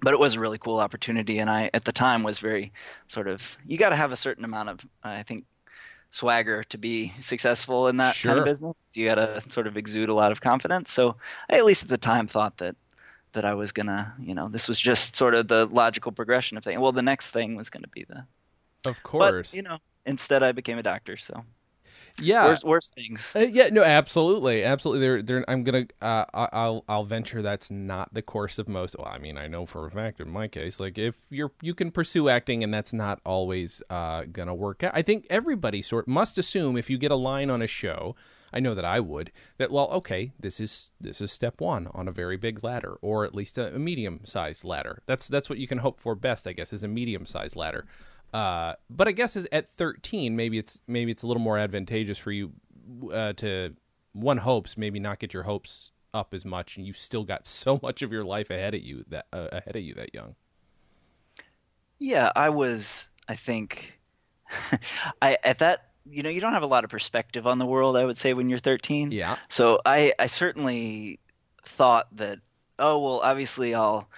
but 0.00 0.14
it 0.14 0.20
was 0.20 0.34
a 0.34 0.40
really 0.40 0.58
cool 0.58 0.78
opportunity. 0.78 1.38
And 1.40 1.50
I 1.50 1.70
at 1.74 1.84
the 1.84 1.92
time 1.92 2.22
was 2.22 2.38
very 2.38 2.72
sort 3.08 3.28
of 3.28 3.56
you 3.66 3.76
got 3.78 3.90
to 3.90 3.96
have 3.96 4.12
a 4.12 4.16
certain 4.16 4.44
amount 4.44 4.70
of 4.70 4.86
I 5.04 5.22
think 5.24 5.44
swagger 6.10 6.64
to 6.64 6.78
be 6.78 7.12
successful 7.20 7.88
in 7.88 7.98
that 7.98 8.16
kind 8.16 8.38
of 8.38 8.44
business. 8.44 8.80
You 8.94 9.06
got 9.06 9.16
to 9.16 9.42
sort 9.50 9.66
of 9.66 9.76
exude 9.76 10.08
a 10.08 10.14
lot 10.14 10.32
of 10.32 10.40
confidence. 10.40 10.90
So 10.90 11.16
I 11.50 11.56
at 11.56 11.64
least 11.64 11.82
at 11.82 11.88
the 11.88 11.98
time 11.98 12.26
thought 12.26 12.58
that 12.58 12.76
that 13.32 13.44
I 13.44 13.54
was 13.54 13.72
gonna, 13.72 14.14
you 14.18 14.34
know, 14.34 14.48
this 14.48 14.68
was 14.68 14.80
just 14.80 15.14
sort 15.14 15.34
of 15.34 15.48
the 15.48 15.66
logical 15.66 16.12
progression 16.12 16.56
of 16.56 16.64
things. 16.64 16.78
Well, 16.78 16.92
the 16.92 17.02
next 17.02 17.30
thing 17.30 17.56
was 17.56 17.70
gonna 17.70 17.88
be 17.88 18.04
the 18.08 18.24
of 18.88 19.02
course. 19.02 19.50
but 19.50 19.56
you 19.56 19.62
know, 19.62 19.78
instead 20.06 20.42
I 20.42 20.52
became 20.52 20.78
a 20.78 20.82
doctor. 20.82 21.16
So 21.16 21.44
Yeah, 22.20 22.44
worse, 22.46 22.64
worse 22.64 22.90
things. 22.90 23.36
Uh, 23.36 23.40
yeah, 23.40 23.68
no, 23.70 23.82
absolutely, 23.84 24.64
absolutely. 24.64 25.00
They're, 25.06 25.22
they're, 25.22 25.44
I'm 25.50 25.62
gonna, 25.62 25.86
uh, 26.02 26.24
I- 26.34 26.48
I'll, 26.52 26.84
I'll 26.88 27.04
venture 27.04 27.42
that's 27.42 27.70
not 27.70 28.12
the 28.12 28.22
course 28.22 28.58
of 28.58 28.68
most. 28.68 28.96
Well, 28.98 29.06
I 29.08 29.18
mean, 29.18 29.38
I 29.38 29.46
know 29.46 29.66
for 29.66 29.86
a 29.86 29.90
fact 29.90 30.20
in 30.20 30.28
my 30.30 30.48
case, 30.48 30.80
like 30.80 30.98
if 30.98 31.14
you're, 31.30 31.52
you 31.62 31.74
can 31.74 31.90
pursue 31.92 32.28
acting, 32.28 32.64
and 32.64 32.74
that's 32.74 32.92
not 32.92 33.20
always 33.24 33.82
uh, 33.90 34.24
gonna 34.32 34.54
work 34.54 34.82
out. 34.82 34.92
I 34.94 35.02
think 35.02 35.26
everybody 35.30 35.80
sort 35.82 36.08
must 36.08 36.38
assume 36.38 36.76
if 36.76 36.90
you 36.90 36.98
get 36.98 37.12
a 37.12 37.16
line 37.16 37.50
on 37.50 37.62
a 37.62 37.66
show, 37.68 38.16
I 38.52 38.60
know 38.60 38.74
that 38.74 38.84
I 38.84 38.98
would 39.00 39.30
that. 39.58 39.70
Well, 39.70 39.88
okay, 39.90 40.32
this 40.40 40.58
is 40.58 40.90
this 41.00 41.20
is 41.20 41.30
step 41.30 41.60
one 41.60 41.88
on 41.94 42.08
a 42.08 42.12
very 42.12 42.36
big 42.36 42.64
ladder, 42.64 42.96
or 43.02 43.24
at 43.26 43.34
least 43.34 43.58
a, 43.58 43.74
a 43.74 43.78
medium 43.78 44.22
sized 44.24 44.64
ladder. 44.64 45.02
That's 45.06 45.28
that's 45.28 45.48
what 45.50 45.58
you 45.58 45.68
can 45.68 45.78
hope 45.78 46.00
for 46.00 46.14
best, 46.14 46.46
I 46.46 46.52
guess, 46.52 46.72
is 46.72 46.82
a 46.82 46.88
medium 46.88 47.26
sized 47.26 47.56
ladder. 47.56 47.86
Uh, 48.32 48.74
but 48.90 49.08
I 49.08 49.12
guess 49.12 49.36
is 49.36 49.46
at 49.52 49.68
13, 49.68 50.36
maybe 50.36 50.58
it's 50.58 50.80
maybe 50.86 51.10
it's 51.10 51.22
a 51.22 51.26
little 51.26 51.42
more 51.42 51.58
advantageous 51.58 52.18
for 52.18 52.30
you 52.30 52.52
uh, 53.12 53.32
to 53.34 53.74
one 54.12 54.38
hopes 54.38 54.76
maybe 54.76 54.98
not 54.98 55.18
get 55.18 55.32
your 55.32 55.42
hopes 55.42 55.90
up 56.14 56.34
as 56.34 56.44
much, 56.44 56.76
and 56.76 56.86
you 56.86 56.92
still 56.92 57.24
got 57.24 57.46
so 57.46 57.78
much 57.82 58.02
of 58.02 58.12
your 58.12 58.24
life 58.24 58.50
ahead 58.50 58.74
of 58.74 58.82
you 58.82 59.04
that 59.08 59.26
uh, 59.32 59.48
ahead 59.52 59.76
of 59.76 59.82
you 59.82 59.94
that 59.94 60.14
young. 60.14 60.34
Yeah, 61.98 62.30
I 62.36 62.50
was. 62.50 63.08
I 63.28 63.34
think, 63.34 63.98
I 65.22 65.38
at 65.44 65.58
that. 65.58 65.84
You 66.10 66.22
know, 66.22 66.30
you 66.30 66.40
don't 66.40 66.54
have 66.54 66.62
a 66.62 66.66
lot 66.66 66.84
of 66.84 66.90
perspective 66.90 67.46
on 67.46 67.58
the 67.58 67.66
world. 67.66 67.96
I 67.96 68.04
would 68.04 68.16
say 68.16 68.32
when 68.32 68.48
you're 68.48 68.58
13. 68.58 69.12
Yeah, 69.12 69.36
So 69.50 69.78
I, 69.84 70.14
I 70.18 70.26
certainly 70.26 71.18
thought 71.66 72.08
that, 72.16 72.38
oh 72.78 73.02
well, 73.02 73.20
obviously 73.22 73.74
I'll 73.74 74.08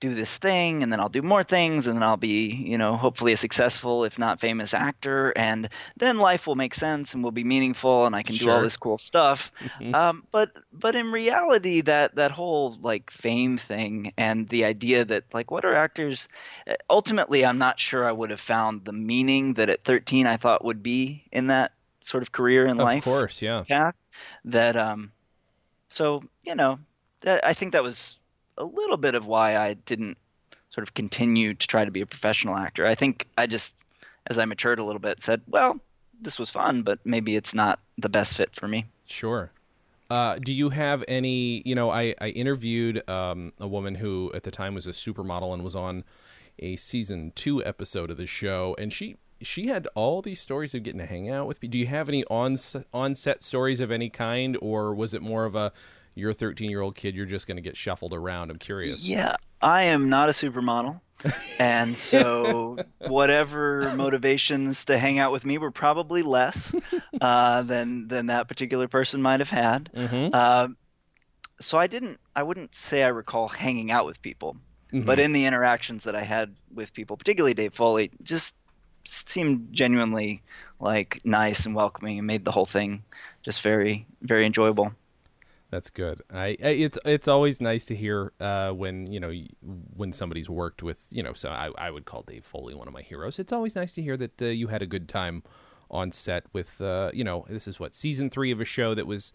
do 0.00 0.14
this 0.14 0.38
thing, 0.38 0.82
and 0.82 0.92
then 0.92 1.00
I'll 1.00 1.08
do 1.08 1.22
more 1.22 1.42
things, 1.42 1.86
and 1.86 1.96
then 1.96 2.02
I'll 2.02 2.16
be, 2.16 2.54
you 2.54 2.78
know, 2.78 2.96
hopefully 2.96 3.32
a 3.32 3.36
successful, 3.36 4.04
if 4.04 4.18
not 4.18 4.40
famous, 4.40 4.74
actor, 4.74 5.32
and 5.36 5.68
then 5.96 6.18
life 6.18 6.46
will 6.46 6.54
make 6.54 6.74
sense 6.74 7.14
and 7.14 7.24
will 7.24 7.32
be 7.32 7.44
meaningful, 7.44 8.06
and 8.06 8.14
I 8.14 8.22
can 8.22 8.36
do 8.36 8.48
all 8.50 8.62
this 8.62 8.76
cool 8.76 8.98
stuff. 8.98 9.50
Mhm. 9.60 9.94
Um, 9.94 10.24
but 10.30 10.52
but 10.72 10.94
in 10.94 11.10
reality, 11.10 11.80
that 11.82 12.14
that 12.16 12.30
whole 12.30 12.76
like 12.80 13.10
fame 13.10 13.56
thing 13.58 14.12
and 14.16 14.48
the 14.48 14.64
idea 14.64 15.04
that 15.04 15.24
like 15.32 15.50
what 15.50 15.64
are 15.64 15.74
actors? 15.74 16.28
uh, 16.68 16.74
Ultimately, 16.90 17.44
I'm 17.44 17.58
not 17.58 17.80
sure 17.80 18.06
I 18.06 18.12
would 18.12 18.30
have 18.30 18.40
found 18.40 18.84
the 18.84 18.92
meaning 18.92 19.54
that 19.54 19.68
at 19.70 19.84
13 19.84 20.26
I 20.26 20.36
thought 20.36 20.64
would 20.64 20.82
be 20.82 21.24
in 21.32 21.48
that 21.48 21.72
sort 22.02 22.22
of 22.22 22.32
career 22.32 22.66
in 22.66 22.78
of 22.78 22.84
life 22.84 22.98
Of 23.06 23.12
course, 23.12 23.42
yeah. 23.42 23.64
path 23.68 23.98
that 24.44 24.76
um 24.76 25.12
so 25.88 26.22
you 26.44 26.54
know 26.54 26.78
that 27.22 27.44
i 27.44 27.52
think 27.54 27.72
that 27.72 27.82
was 27.82 28.17
a 28.58 28.64
little 28.64 28.98
bit 28.98 29.14
of 29.14 29.26
why 29.26 29.56
i 29.56 29.72
didn't 29.74 30.18
sort 30.70 30.86
of 30.86 30.92
continue 30.92 31.54
to 31.54 31.66
try 31.66 31.84
to 31.84 31.90
be 31.90 32.02
a 32.02 32.06
professional 32.06 32.56
actor 32.56 32.86
i 32.86 32.94
think 32.94 33.26
i 33.38 33.46
just 33.46 33.74
as 34.26 34.38
i 34.38 34.44
matured 34.44 34.78
a 34.78 34.84
little 34.84 35.00
bit 35.00 35.22
said 35.22 35.40
well 35.48 35.80
this 36.20 36.38
was 36.38 36.50
fun 36.50 36.82
but 36.82 36.98
maybe 37.04 37.36
it's 37.36 37.54
not 37.54 37.78
the 37.96 38.08
best 38.08 38.34
fit 38.34 38.54
for 38.54 38.68
me 38.68 38.84
Sure. 39.08 39.50
Uh, 40.10 40.38
do 40.38 40.52
you 40.52 40.70
have 40.70 41.04
any? 41.08 41.62
You 41.64 41.74
know, 41.74 41.90
I 41.90 42.14
I 42.20 42.28
interviewed 42.28 43.08
um, 43.08 43.52
a 43.58 43.66
woman 43.66 43.94
who 43.96 44.30
at 44.34 44.42
the 44.42 44.50
time 44.50 44.74
was 44.74 44.86
a 44.86 44.90
supermodel 44.90 45.52
and 45.52 45.62
was 45.62 45.74
on 45.74 46.04
a 46.58 46.76
season 46.76 47.32
two 47.34 47.64
episode 47.64 48.10
of 48.10 48.16
the 48.16 48.26
show, 48.26 48.74
and 48.78 48.92
she 48.92 49.16
she 49.42 49.66
had 49.68 49.86
all 49.94 50.22
these 50.22 50.40
stories 50.40 50.74
of 50.74 50.82
getting 50.82 51.00
to 51.00 51.06
hang 51.06 51.28
out 51.28 51.46
with. 51.46 51.60
Do 51.60 51.78
you 51.78 51.86
have 51.86 52.08
any 52.08 52.24
on 52.26 52.56
on 52.92 53.14
set 53.14 53.42
stories 53.42 53.80
of 53.80 53.90
any 53.90 54.08
kind, 54.08 54.56
or 54.62 54.94
was 54.94 55.12
it 55.12 55.20
more 55.20 55.44
of 55.44 55.54
a 55.54 55.72
you're 56.18 56.30
a 56.30 56.34
13 56.34 56.68
year 56.70 56.80
old 56.80 56.94
kid, 56.96 57.14
you're 57.14 57.26
just 57.26 57.46
going 57.46 57.56
to 57.56 57.62
get 57.62 57.76
shuffled 57.76 58.12
around? 58.12 58.50
I'm 58.50 58.58
curious. 58.58 59.02
yeah 59.04 59.36
i 59.60 59.84
am 59.84 60.08
not 60.08 60.28
a 60.28 60.32
supermodel 60.32 61.00
and 61.58 61.96
so 61.98 62.76
whatever 63.08 63.92
motivations 63.96 64.84
to 64.84 64.96
hang 64.98 65.18
out 65.18 65.32
with 65.32 65.44
me 65.44 65.58
were 65.58 65.70
probably 65.72 66.22
less 66.22 66.74
uh, 67.20 67.62
than 67.62 68.06
than 68.08 68.26
that 68.26 68.46
particular 68.48 68.86
person 68.88 69.20
might 69.22 69.40
have 69.40 69.50
had 69.50 69.90
Mm-hmm. 69.94 70.34
Um, 70.34 70.76
so 71.60 71.76
I 71.76 71.88
didn't. 71.88 72.20
I 72.36 72.44
wouldn't 72.44 72.72
say 72.72 73.02
I 73.02 73.08
recall 73.08 73.48
hanging 73.48 73.90
out 73.90 74.06
with 74.06 74.22
people, 74.22 74.56
Mm-hmm. 74.92 75.04
but 75.06 75.18
in 75.18 75.32
the 75.32 75.44
interactions 75.44 76.04
that 76.04 76.14
I 76.14 76.22
had 76.22 76.54
with 76.72 76.94
people, 76.94 77.16
particularly 77.16 77.52
Dave 77.52 77.74
Foley, 77.74 78.10
just 78.22 78.54
seemed 79.04 79.68
genuinely 79.72 80.40
like 80.80 81.18
nice 81.24 81.66
and 81.66 81.74
welcoming, 81.74 82.18
and 82.18 82.26
made 82.28 82.44
the 82.44 82.52
whole 82.52 82.64
thing 82.64 83.02
just 83.42 83.60
very, 83.62 84.06
very 84.22 84.46
enjoyable. 84.46 84.92
That's 85.70 85.90
good. 85.90 86.22
I, 86.32 86.56
I 86.62 86.68
it's 86.68 86.98
it's 87.04 87.28
always 87.28 87.60
nice 87.60 87.84
to 87.86 87.94
hear 87.94 88.32
uh, 88.40 88.70
when 88.70 89.06
you 89.06 89.20
know 89.20 89.32
when 89.94 90.12
somebody's 90.14 90.48
worked 90.48 90.82
with 90.82 90.98
you 91.10 91.22
know. 91.22 91.34
So 91.34 91.50
I, 91.50 91.70
I 91.76 91.90
would 91.90 92.06
call 92.06 92.22
Dave 92.22 92.44
Foley 92.44 92.74
one 92.74 92.88
of 92.88 92.94
my 92.94 93.02
heroes. 93.02 93.38
It's 93.38 93.52
always 93.52 93.76
nice 93.76 93.92
to 93.92 94.02
hear 94.02 94.16
that 94.16 94.40
uh, 94.40 94.46
you 94.46 94.68
had 94.68 94.80
a 94.80 94.86
good 94.86 95.08
time 95.08 95.42
on 95.90 96.10
set 96.12 96.44
with 96.54 96.80
uh, 96.80 97.10
you 97.12 97.22
know 97.22 97.44
this 97.50 97.68
is 97.68 97.78
what 97.78 97.94
season 97.94 98.30
three 98.30 98.50
of 98.50 98.60
a 98.60 98.64
show 98.64 98.94
that 98.94 99.06
was 99.06 99.32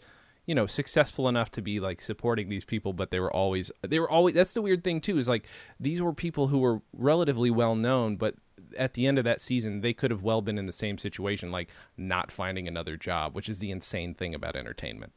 you 0.48 0.56
know 0.56 0.66
successful 0.66 1.30
enough 1.30 1.52
to 1.52 1.62
be 1.62 1.80
like 1.80 2.02
supporting 2.02 2.50
these 2.50 2.66
people, 2.66 2.94
but 2.94 3.12
they 3.12 3.20
were 3.20 3.32
always 3.32 3.72
they 3.84 4.00
were 4.00 4.10
always 4.10 4.34
that's 4.34 4.54
the 4.54 4.62
weird 4.62 4.84
thing 4.84 5.02
too 5.02 5.20
is 5.20 5.28
like 5.28 5.46
these 5.80 6.02
were 6.02 6.14
people 6.14 6.48
who 6.48 6.58
were 6.58 6.82
relatively 6.94 7.52
well 7.52 7.76
known, 7.76 8.16
but 8.16 8.34
at 8.76 8.96
the 8.96 9.06
end 9.06 9.20
of 9.20 9.24
that 9.24 9.40
season 9.40 9.82
they 9.82 9.94
could 9.94 10.10
have 10.10 10.24
well 10.24 10.42
been 10.42 10.58
in 10.58 10.66
the 10.66 10.74
same 10.74 10.98
situation 10.98 11.52
like 11.52 11.70
not 11.96 12.32
finding 12.32 12.68
another 12.68 12.98
job, 12.98 13.36
which 13.36 13.50
is 13.50 13.60
the 13.60 13.70
insane 13.70 14.16
thing 14.16 14.34
about 14.34 14.56
entertainment. 14.56 15.14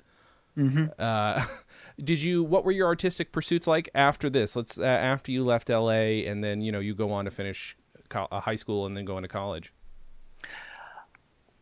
Uh, 0.56 1.44
did 2.02 2.20
you? 2.20 2.42
What 2.42 2.64
were 2.64 2.72
your 2.72 2.86
artistic 2.86 3.32
pursuits 3.32 3.66
like 3.66 3.88
after 3.94 4.30
this? 4.30 4.56
Let's 4.56 4.78
uh, 4.78 4.84
after 4.84 5.30
you 5.32 5.44
left 5.44 5.70
L.A. 5.70 6.26
and 6.26 6.42
then 6.42 6.60
you 6.60 6.72
know 6.72 6.80
you 6.80 6.94
go 6.94 7.12
on 7.12 7.24
to 7.26 7.30
finish 7.30 7.76
co- 8.08 8.28
uh, 8.30 8.40
high 8.40 8.56
school 8.56 8.86
and 8.86 8.96
then 8.96 9.04
go 9.04 9.16
into 9.18 9.28
college. 9.28 9.72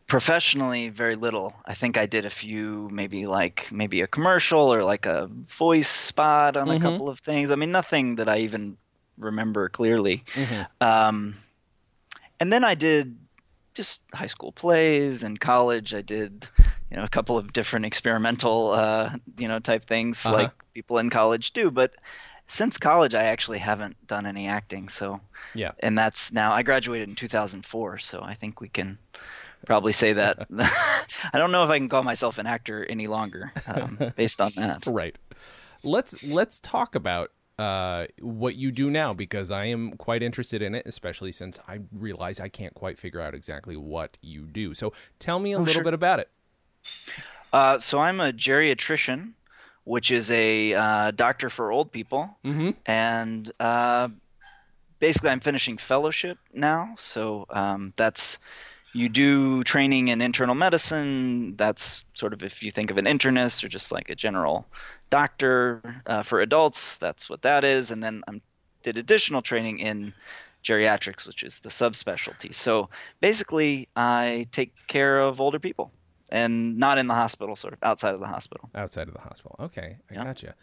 Professionally, 0.07 0.91
very 0.91 1.17
little. 1.17 1.55
I 1.65 1.73
think 1.75 1.97
I 1.97 2.05
did 2.07 2.27
a 2.27 2.31
few, 2.31 2.89
maybe 2.93 3.27
like 3.27 3.67
maybe 3.73 4.03
a 4.03 4.07
commercial 4.07 4.73
or 4.73 4.85
like 4.85 5.07
a 5.07 5.27
voice 5.29 5.89
spot 5.89 6.57
on 6.57 6.71
a 6.71 6.75
Mhm. 6.75 6.83
couple 6.83 7.09
of 7.09 7.19
things. 7.21 7.51
I 7.51 7.55
mean, 7.55 7.73
nothing 7.73 8.17
that 8.17 8.29
I 8.29 8.39
even 8.41 8.77
remember 9.17 9.69
clearly. 9.71 10.23
Mhm. 10.35 10.67
Um, 10.83 11.35
and 12.39 12.53
then 12.53 12.65
I 12.65 12.75
did 12.75 13.17
just 13.73 14.03
high 14.13 14.27
school 14.27 14.53
plays 14.53 15.23
and 15.23 15.41
college. 15.41 15.95
I 15.95 16.03
did, 16.03 16.47
you 16.95 17.01
know, 17.01 17.05
a 17.05 17.09
couple 17.09 17.37
of 17.37 17.53
different 17.53 17.87
experimental, 17.87 18.71
uh, 18.71 19.11
you 19.37 19.49
know, 19.49 19.59
type 19.59 19.85
things 19.85 20.25
Uh-huh. 20.25 20.37
like 20.37 20.51
people 20.75 20.99
in 20.99 21.11
college 21.11 21.53
do. 21.53 21.73
But 21.73 21.91
since 22.47 22.79
college, 22.79 23.15
I 23.17 23.25
actually 23.25 23.59
haven't 23.59 23.97
done 24.07 24.27
any 24.27 24.47
acting. 24.47 24.89
So, 24.89 25.21
Yeah. 25.55 25.73
and 25.81 25.99
that's 25.99 26.31
now 26.33 26.53
I 26.53 26.63
graduated 26.63 27.09
in 27.09 27.17
2004. 27.17 27.99
So 27.99 28.23
I 28.23 28.35
think 28.35 28.61
we 28.61 28.69
can 28.69 28.97
probably 29.67 29.93
say 29.93 30.13
that. 30.13 30.47
I 30.59 31.39
don't 31.39 31.51
know 31.51 31.65
if 31.65 31.71
I 31.71 31.79
can 31.79 31.89
call 31.89 32.05
myself 32.05 32.39
an 32.39 32.47
actor 32.47 32.87
any 32.89 33.09
longer 33.09 33.53
um, 33.67 33.99
based 34.17 34.41
on 34.41 34.53
that. 34.57 34.87
Right. 34.87 35.19
Let's 35.83 36.23
let's 36.23 36.61
talk 36.61 36.95
about 36.95 37.33
uh, 37.59 38.07
what 38.21 38.55
you 38.57 38.71
do 38.71 38.91
now 38.91 39.15
because 39.15 39.51
I 39.51 39.65
am 39.67 39.97
quite 39.97 40.23
interested 40.23 40.63
in 40.63 40.77
it, 40.77 40.87
especially 40.87 41.33
since 41.33 41.59
I 41.69 41.81
realize 41.93 42.41
I 42.41 42.49
can't 42.49 42.75
quite 42.75 42.99
figure 43.01 43.21
out 43.21 43.35
exactly 43.35 43.77
what 43.77 44.17
you 44.23 44.43
do. 44.47 44.75
So 44.75 44.93
tell 45.19 45.41
me 45.41 45.53
a 45.53 45.59
Oh, 45.59 45.63
little 45.63 45.75
sure. 45.75 45.85
bit 45.85 45.95
about 45.95 46.21
it. 46.21 46.31
Uh, 47.53 47.79
so 47.79 48.01
I'm 48.01 48.21
a 48.21 48.33
geriatrician, 48.33 49.33
which 49.85 50.11
is 50.11 50.31
a 50.31 50.75
uh, 50.75 51.11
doctor 51.13 51.49
for 51.49 51.71
old 51.71 51.93
people. 51.93 52.37
Mm-hmm. 52.45 52.71
and 52.87 53.51
uh, 53.61 54.09
basically 54.99 55.31
i'm 55.31 55.41
finishing 55.41 55.77
fellowship 55.77 56.39
now. 56.53 56.95
So 56.99 57.47
um, 57.51 57.93
that's 57.97 58.39
you 58.95 59.09
do 59.09 59.63
training 59.65 60.09
in 60.09 60.23
internal 60.23 60.55
medicine. 60.55 61.57
That's 61.57 62.05
sort 62.15 62.33
of 62.33 62.43
if 62.43 62.63
you 62.63 62.71
think 62.71 62.91
of 62.91 62.97
an 62.97 63.07
internist 63.07 63.65
or 63.65 63.69
just 63.69 63.93
like 63.93 64.09
a 64.09 64.15
general 64.15 64.67
doctor 65.11 66.03
uh, 66.07 66.23
for 66.23 66.41
adults 66.41 66.97
that's 66.97 67.29
what 67.29 67.43
that 67.43 67.65
is. 67.65 67.91
And 67.91 68.03
then 68.03 68.23
i 68.29 68.41
did 68.83 68.99
additional 68.99 69.43
training 69.43 69.79
in 69.79 70.13
geriatrics 70.65 71.27
which 71.27 71.43
is 71.43 71.59
the 71.59 71.69
subspecialty. 71.69 72.55
So 72.55 72.89
basically 73.21 73.89
i 73.95 74.47
take 74.51 74.73
care 74.87 75.21
of 75.21 75.41
older 75.41 75.59
people 75.59 75.93
and 76.35 76.77
not 76.77 76.99
in 76.99 77.07
the 77.07 77.15
hospital 77.15 77.55
sort 77.55 77.73
of 77.73 77.79
outside 77.83 78.13
of 78.15 78.21
the 78.21 78.27
hospital 78.27 78.69
outside 78.75 79.07
of 79.09 79.15
the 79.15 79.21
hospital. 79.21 79.57
Okay, 79.61 79.99
I 80.11 80.15
Yeah. 80.15 80.25
gotcha. 80.25 80.55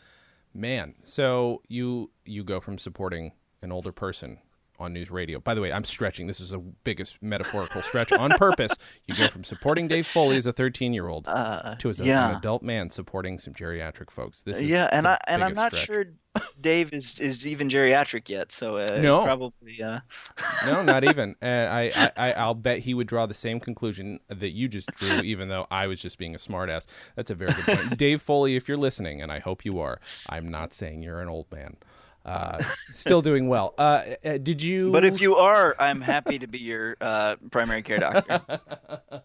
Man, 0.54 0.96
so 1.06 1.62
you 1.70 2.12
you 2.26 2.44
go 2.44 2.60
from 2.60 2.78
supporting 2.78 3.32
an 3.62 3.72
older 3.72 3.94
person 3.94 4.40
on 4.82 4.94
news 4.94 5.10
radio. 5.12 5.40
By 5.40 5.54
the 5.54 5.62
way, 5.62 5.72
I'm 5.72 5.86
stretching. 5.86 6.28
This 6.28 6.40
is 6.40 6.50
the 6.50 6.60
biggest 6.60 7.22
metaphorical 7.22 7.82
stretch 7.82 8.12
on 8.12 8.32
purpose. 8.32 8.72
You 9.08 9.16
go 9.16 9.28
from 9.28 9.44
supporting 9.44 9.88
Dave 9.88 10.08
Foley 10.08 10.38
as 10.38 10.46
a 10.46 10.54
13 10.54 10.94
year 10.94 11.08
old 11.08 11.26
uh, 11.28 11.76
to 11.78 11.90
as 11.90 12.00
a, 12.00 12.06
yeah 12.06 12.30
an 12.30 12.36
adult 12.38 12.62
man 12.62 12.90
supporting 12.90 13.40
some 13.40 13.54
geriatric 13.54 14.10
folks. 14.10 14.42
This 14.42 14.58
is 14.60 14.70
yeah, 14.70 14.88
and 14.92 15.08
I 15.08 15.18
and 15.28 15.44
I'm 15.44 15.54
not 15.54 15.74
stretch. 15.76 15.86
sure 15.88 16.06
Dave 16.62 16.94
is 16.94 17.20
is 17.20 17.46
even 17.46 17.68
geriatric 17.68 18.30
yet, 18.30 18.52
so 18.52 18.78
uh, 18.78 19.00
No. 19.02 19.24
probably 19.24 19.82
uh, 19.82 20.00
No, 20.66 20.82
not 20.82 21.04
even. 21.04 21.36
Uh, 21.42 21.46
I, 21.46 21.92
I, 21.96 22.12
I, 22.16 22.34
I'll 22.34 22.54
bet 22.54 22.80
he 22.80 22.94
would 22.94 23.08
draw 23.08 23.26
the 23.26 23.34
same 23.34 23.60
conclusion 23.60 24.20
that 24.30 24.52
you 24.52 24.68
just 24.70 24.94
drew, 24.96 25.20
even 25.22 25.50
though 25.50 25.68
I 25.70 25.88
was 25.88 26.02
just 26.02 26.18
being 26.18 26.36
a 26.36 26.38
smartass. 26.40 26.86
That's 27.16 27.32
a 27.32 27.36
very 27.36 27.52
good 27.54 27.78
point. 27.78 27.98
Dave 27.98 28.22
Foley, 28.22 28.56
if 28.56 28.68
you're 28.70 28.78
listening, 28.78 29.22
and 29.22 29.32
I 29.32 29.40
hope 29.40 29.66
you 29.66 29.80
are, 29.80 30.00
I'm 30.30 30.48
not 30.50 30.74
saying 30.74 31.04
you're 31.04 31.22
an 31.22 31.28
old 31.30 31.52
man. 31.52 31.76
Uh, 32.24 32.60
still 32.94 33.22
doing 33.22 33.48
well. 33.48 33.74
Uh, 33.78 34.04
uh, 34.24 34.38
did 34.38 34.62
you? 34.62 34.92
But 34.92 35.04
if 35.06 35.20
you 35.22 35.36
are, 35.38 35.76
I'm 35.80 36.02
happy 36.02 36.38
to 36.40 36.48
be 36.48 36.60
your 36.60 36.96
uh, 37.02 37.36
primary 37.50 37.82
care 37.82 37.98
doctor. 37.98 38.42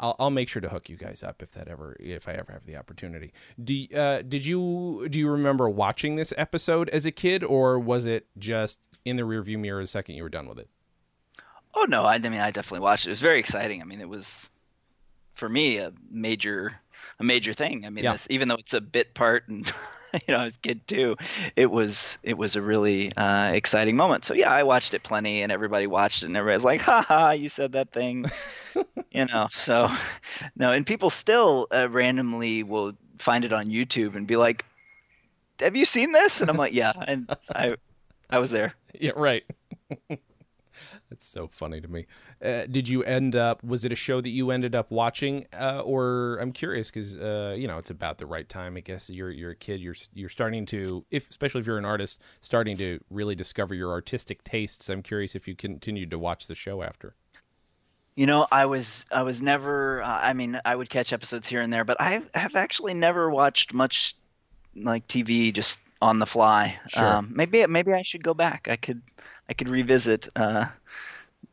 I'll, 0.00 0.16
I'll 0.18 0.30
make 0.30 0.48
sure 0.48 0.62
to 0.62 0.68
hook 0.68 0.88
you 0.88 0.96
guys 0.96 1.22
up 1.22 1.42
if 1.42 1.50
that 1.52 1.68
ever 1.68 1.96
if 2.00 2.28
I 2.28 2.32
ever 2.32 2.52
have 2.52 2.64
the 2.64 2.76
opportunity. 2.76 3.32
Do 3.62 3.86
uh, 3.94 4.22
did 4.22 4.46
you 4.46 5.08
do 5.10 5.18
you 5.18 5.28
remember 5.28 5.68
watching 5.68 6.16
this 6.16 6.32
episode 6.36 6.88
as 6.90 7.04
a 7.04 7.10
kid, 7.10 7.44
or 7.44 7.78
was 7.78 8.06
it 8.06 8.26
just 8.38 8.78
in 9.04 9.16
the 9.16 9.24
rearview 9.24 9.58
mirror 9.58 9.80
the 9.82 9.86
second 9.86 10.14
you 10.14 10.22
were 10.22 10.28
done 10.28 10.48
with 10.48 10.58
it? 10.58 10.68
Oh 11.74 11.84
no, 11.88 12.04
I, 12.04 12.14
I 12.14 12.18
mean 12.18 12.40
I 12.40 12.50
definitely 12.50 12.80
watched 12.80 13.06
it. 13.06 13.10
It 13.10 13.12
was 13.12 13.20
very 13.20 13.38
exciting. 13.40 13.82
I 13.82 13.84
mean 13.84 14.00
it 14.00 14.08
was 14.08 14.48
for 15.32 15.48
me 15.48 15.78
a 15.78 15.92
major 16.10 16.72
a 17.20 17.24
major 17.24 17.52
thing. 17.52 17.84
I 17.84 17.90
mean 17.90 18.04
Yeah. 18.04 18.12
this, 18.12 18.26
even 18.30 18.48
though 18.48 18.54
it's 18.56 18.74
a 18.74 18.80
bit 18.80 19.14
part 19.14 19.48
and 19.48 19.70
you 20.26 20.34
know 20.34 20.38
I 20.38 20.44
was 20.44 20.56
a 20.56 20.60
kid 20.60 20.86
too, 20.86 21.16
it 21.56 21.70
was 21.70 22.18
it 22.22 22.36
was 22.36 22.56
a 22.56 22.62
really 22.62 23.12
uh, 23.16 23.52
exciting 23.52 23.96
moment. 23.96 24.24
So 24.24 24.34
yeah, 24.34 24.50
I 24.50 24.62
watched 24.62 24.94
it 24.94 25.02
plenty, 25.02 25.42
and 25.42 25.52
everybody 25.52 25.86
watched 25.86 26.22
it, 26.22 26.26
and 26.26 26.36
everybody's 26.36 26.64
like, 26.64 26.80
"Ha 26.82 27.04
ha, 27.06 27.30
you 27.32 27.48
said 27.48 27.72
that 27.72 27.90
thing," 27.90 28.26
you 29.10 29.26
know. 29.26 29.48
So 29.50 29.88
no, 30.56 30.72
and 30.72 30.86
people 30.86 31.10
still 31.10 31.66
uh, 31.74 31.88
randomly 31.88 32.62
will 32.62 32.92
find 33.18 33.44
it 33.44 33.52
on 33.52 33.66
YouTube 33.66 34.14
and 34.14 34.26
be 34.26 34.36
like, 34.36 34.64
"Have 35.60 35.76
you 35.76 35.84
seen 35.84 36.12
this?" 36.12 36.40
And 36.40 36.50
I'm 36.50 36.56
like, 36.56 36.74
"Yeah," 36.74 36.92
and 37.06 37.34
I 37.54 37.76
I 38.30 38.38
was 38.38 38.50
there. 38.50 38.74
Yeah, 38.98 39.12
right. 39.16 39.44
That's 41.10 41.26
so 41.26 41.48
funny 41.48 41.80
to 41.80 41.88
me. 41.88 42.06
Uh, 42.44 42.66
did 42.66 42.88
you 42.88 43.02
end 43.04 43.36
up? 43.36 43.62
Was 43.64 43.84
it 43.84 43.92
a 43.92 43.96
show 43.96 44.20
that 44.20 44.28
you 44.30 44.50
ended 44.50 44.74
up 44.74 44.90
watching, 44.90 45.46
uh, 45.58 45.80
or 45.80 46.38
I'm 46.40 46.52
curious 46.52 46.90
because 46.90 47.16
uh, 47.16 47.54
you 47.56 47.68
know 47.68 47.78
it's 47.78 47.90
about 47.90 48.18
the 48.18 48.26
right 48.26 48.48
time. 48.48 48.76
I 48.76 48.80
guess 48.80 49.08
you're 49.10 49.30
you're 49.30 49.52
a 49.52 49.56
kid. 49.56 49.80
You're 49.80 49.96
you're 50.14 50.28
starting 50.28 50.66
to, 50.66 51.02
if 51.10 51.28
especially 51.30 51.60
if 51.60 51.66
you're 51.66 51.78
an 51.78 51.84
artist, 51.84 52.18
starting 52.40 52.76
to 52.78 53.00
really 53.10 53.34
discover 53.34 53.74
your 53.74 53.90
artistic 53.90 54.42
tastes. 54.44 54.88
I'm 54.88 55.02
curious 55.02 55.34
if 55.34 55.48
you 55.48 55.54
continued 55.54 56.10
to 56.10 56.18
watch 56.18 56.46
the 56.46 56.54
show 56.54 56.82
after. 56.82 57.14
You 58.14 58.26
know, 58.26 58.46
I 58.50 58.66
was 58.66 59.06
I 59.12 59.22
was 59.22 59.40
never. 59.40 60.02
Uh, 60.02 60.08
I 60.08 60.32
mean, 60.32 60.60
I 60.64 60.74
would 60.74 60.90
catch 60.90 61.12
episodes 61.12 61.46
here 61.46 61.60
and 61.60 61.72
there, 61.72 61.84
but 61.84 62.00
I 62.00 62.22
have 62.34 62.56
actually 62.56 62.94
never 62.94 63.30
watched 63.30 63.72
much 63.72 64.16
like 64.74 65.06
TV 65.06 65.52
just 65.52 65.80
on 66.00 66.18
the 66.18 66.26
fly. 66.26 66.78
Sure. 66.88 67.04
Um, 67.04 67.32
maybe 67.34 67.66
maybe 67.66 67.92
I 67.92 68.02
should 68.02 68.22
go 68.24 68.34
back. 68.34 68.68
I 68.70 68.76
could 68.76 69.02
I 69.48 69.54
could 69.54 69.68
revisit 69.68 70.28
uh, 70.36 70.66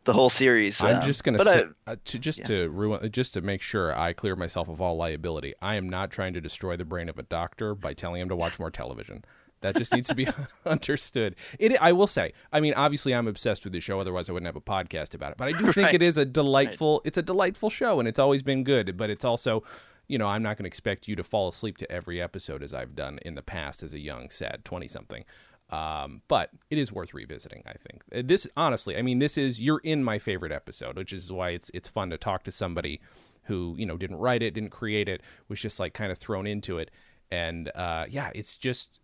the 0.04 0.14
whole 0.14 0.30
series. 0.30 0.82
I'm 0.84 0.98
um, 0.98 1.06
just 1.06 1.24
gonna 1.24 1.38
but 1.38 1.48
say 1.48 1.64
I- 1.88 1.92
uh, 1.92 1.96
to 2.06 2.20
just 2.20 2.40
yeah. 2.40 2.46
to 2.46 2.70
ruin, 2.70 3.12
just 3.12 3.34
to 3.34 3.42
make 3.42 3.62
sure 3.62 3.98
I 3.98 4.14
clear 4.14 4.36
myself 4.36 4.68
of 4.70 4.82
all 4.82 4.98
liability. 4.98 5.54
I 5.62 5.76
am 5.76 5.90
not 5.90 6.12
trying 6.12 6.34
to 6.34 6.42
destroy 6.42 6.76
the 6.78 6.86
brain 6.86 7.10
of 7.10 7.18
a 7.18 7.24
doctor 7.24 7.76
by 7.76 7.94
telling 7.94 8.22
him 8.22 8.30
to 8.30 8.36
watch 8.36 8.60
more 8.60 8.70
television. 8.72 9.24
That 9.62 9.78
just 9.78 9.94
needs 9.94 10.10
to 10.10 10.16
be 10.16 10.28
understood. 10.66 11.36
It, 11.58 11.82
I 11.82 11.92
will 11.94 12.08
say. 12.08 12.34
I 12.52 12.60
mean, 12.60 12.74
obviously, 12.76 13.16
I'm 13.16 13.28
obsessed 13.28 13.64
with 13.64 13.74
the 13.74 13.80
show. 13.80 14.00
Otherwise, 14.00 14.30
I 14.30 14.34
wouldn't 14.34 14.46
have 14.48 14.58
a 14.58 14.62
podcast 14.62 15.14
about 15.16 15.32
it. 15.32 15.38
But 15.38 15.48
I 15.48 15.52
do 15.54 15.72
think 15.72 15.88
Right. 15.88 15.96
it 15.96 16.02
is 16.04 16.18
a 16.18 16.26
delightful. 16.26 17.02
It's 17.06 17.18
a 17.18 17.24
delightful 17.24 17.70
show, 17.70 18.00
and 18.00 18.08
it's 18.08 18.20
always 18.20 18.44
been 18.44 18.64
good. 18.64 18.96
But 18.98 19.10
it's 19.10 19.26
also, 19.26 19.64
you 20.08 20.20
know, 20.20 20.28
I'm 20.28 20.44
not 20.44 20.58
going 20.58 20.66
to 20.66 20.68
expect 20.68 21.08
you 21.08 21.16
to 21.16 21.24
fall 21.24 21.48
asleep 21.48 21.78
to 21.78 21.92
every 21.92 22.22
episode 22.22 22.62
as 22.62 22.74
I've 22.76 22.96
done 22.96 23.18
in 23.24 23.34
the 23.34 23.42
past 23.42 23.82
as 23.82 23.94
a 23.94 24.00
young, 24.00 24.30
sad 24.30 24.64
twenty 24.66 24.88
something. 24.88 25.24
Um, 25.70 26.22
but 26.28 26.52
it 26.70 26.78
is 26.78 26.92
worth 26.92 27.14
revisiting. 27.14 27.64
I 27.66 27.74
think 27.74 28.04
Uh, 28.16 28.22
this, 28.24 28.48
honestly, 28.56 28.98
I 28.98 29.02
mean, 29.02 29.20
this 29.20 29.38
is 29.38 29.60
you're 29.60 29.80
in 29.84 30.04
my 30.04 30.20
favorite 30.20 30.52
episode, 30.52 30.96
which 30.98 31.12
is 31.14 31.32
why 31.32 31.50
it's 31.52 31.72
it's 31.74 31.90
fun 31.90 32.10
to 32.12 32.18
talk 32.18 32.44
to 32.44 32.52
somebody 32.52 33.02
who 33.44 33.76
you 33.78 33.86
know 33.86 33.98
didn't 33.98 34.18
write 34.18 34.44
it, 34.44 34.54
didn't 34.54 34.70
create 34.70 35.10
it, 35.10 35.22
was 35.50 35.60
just 35.60 35.80
like 35.80 35.94
kind 35.94 36.12
of 36.12 36.18
thrown 36.18 36.46
into 36.48 36.78
it. 36.78 36.92
And 37.32 37.72
uh, 37.76 38.06
yeah, 38.10 38.32
it's 38.36 38.56
just 38.56 39.00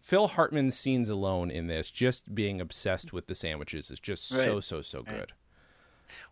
Phil 0.00 0.26
Hartman's 0.28 0.76
scenes 0.76 1.08
alone 1.08 1.50
in 1.50 1.68
this, 1.68 1.90
just 1.90 2.34
being 2.34 2.60
obsessed 2.60 3.12
with 3.12 3.26
the 3.28 3.34
sandwiches, 3.36 3.90
is 3.90 4.00
just 4.00 4.28
so 4.28 4.58
Right. 4.58 4.60
so 4.60 4.82
so 4.82 5.02
good. 5.04 5.32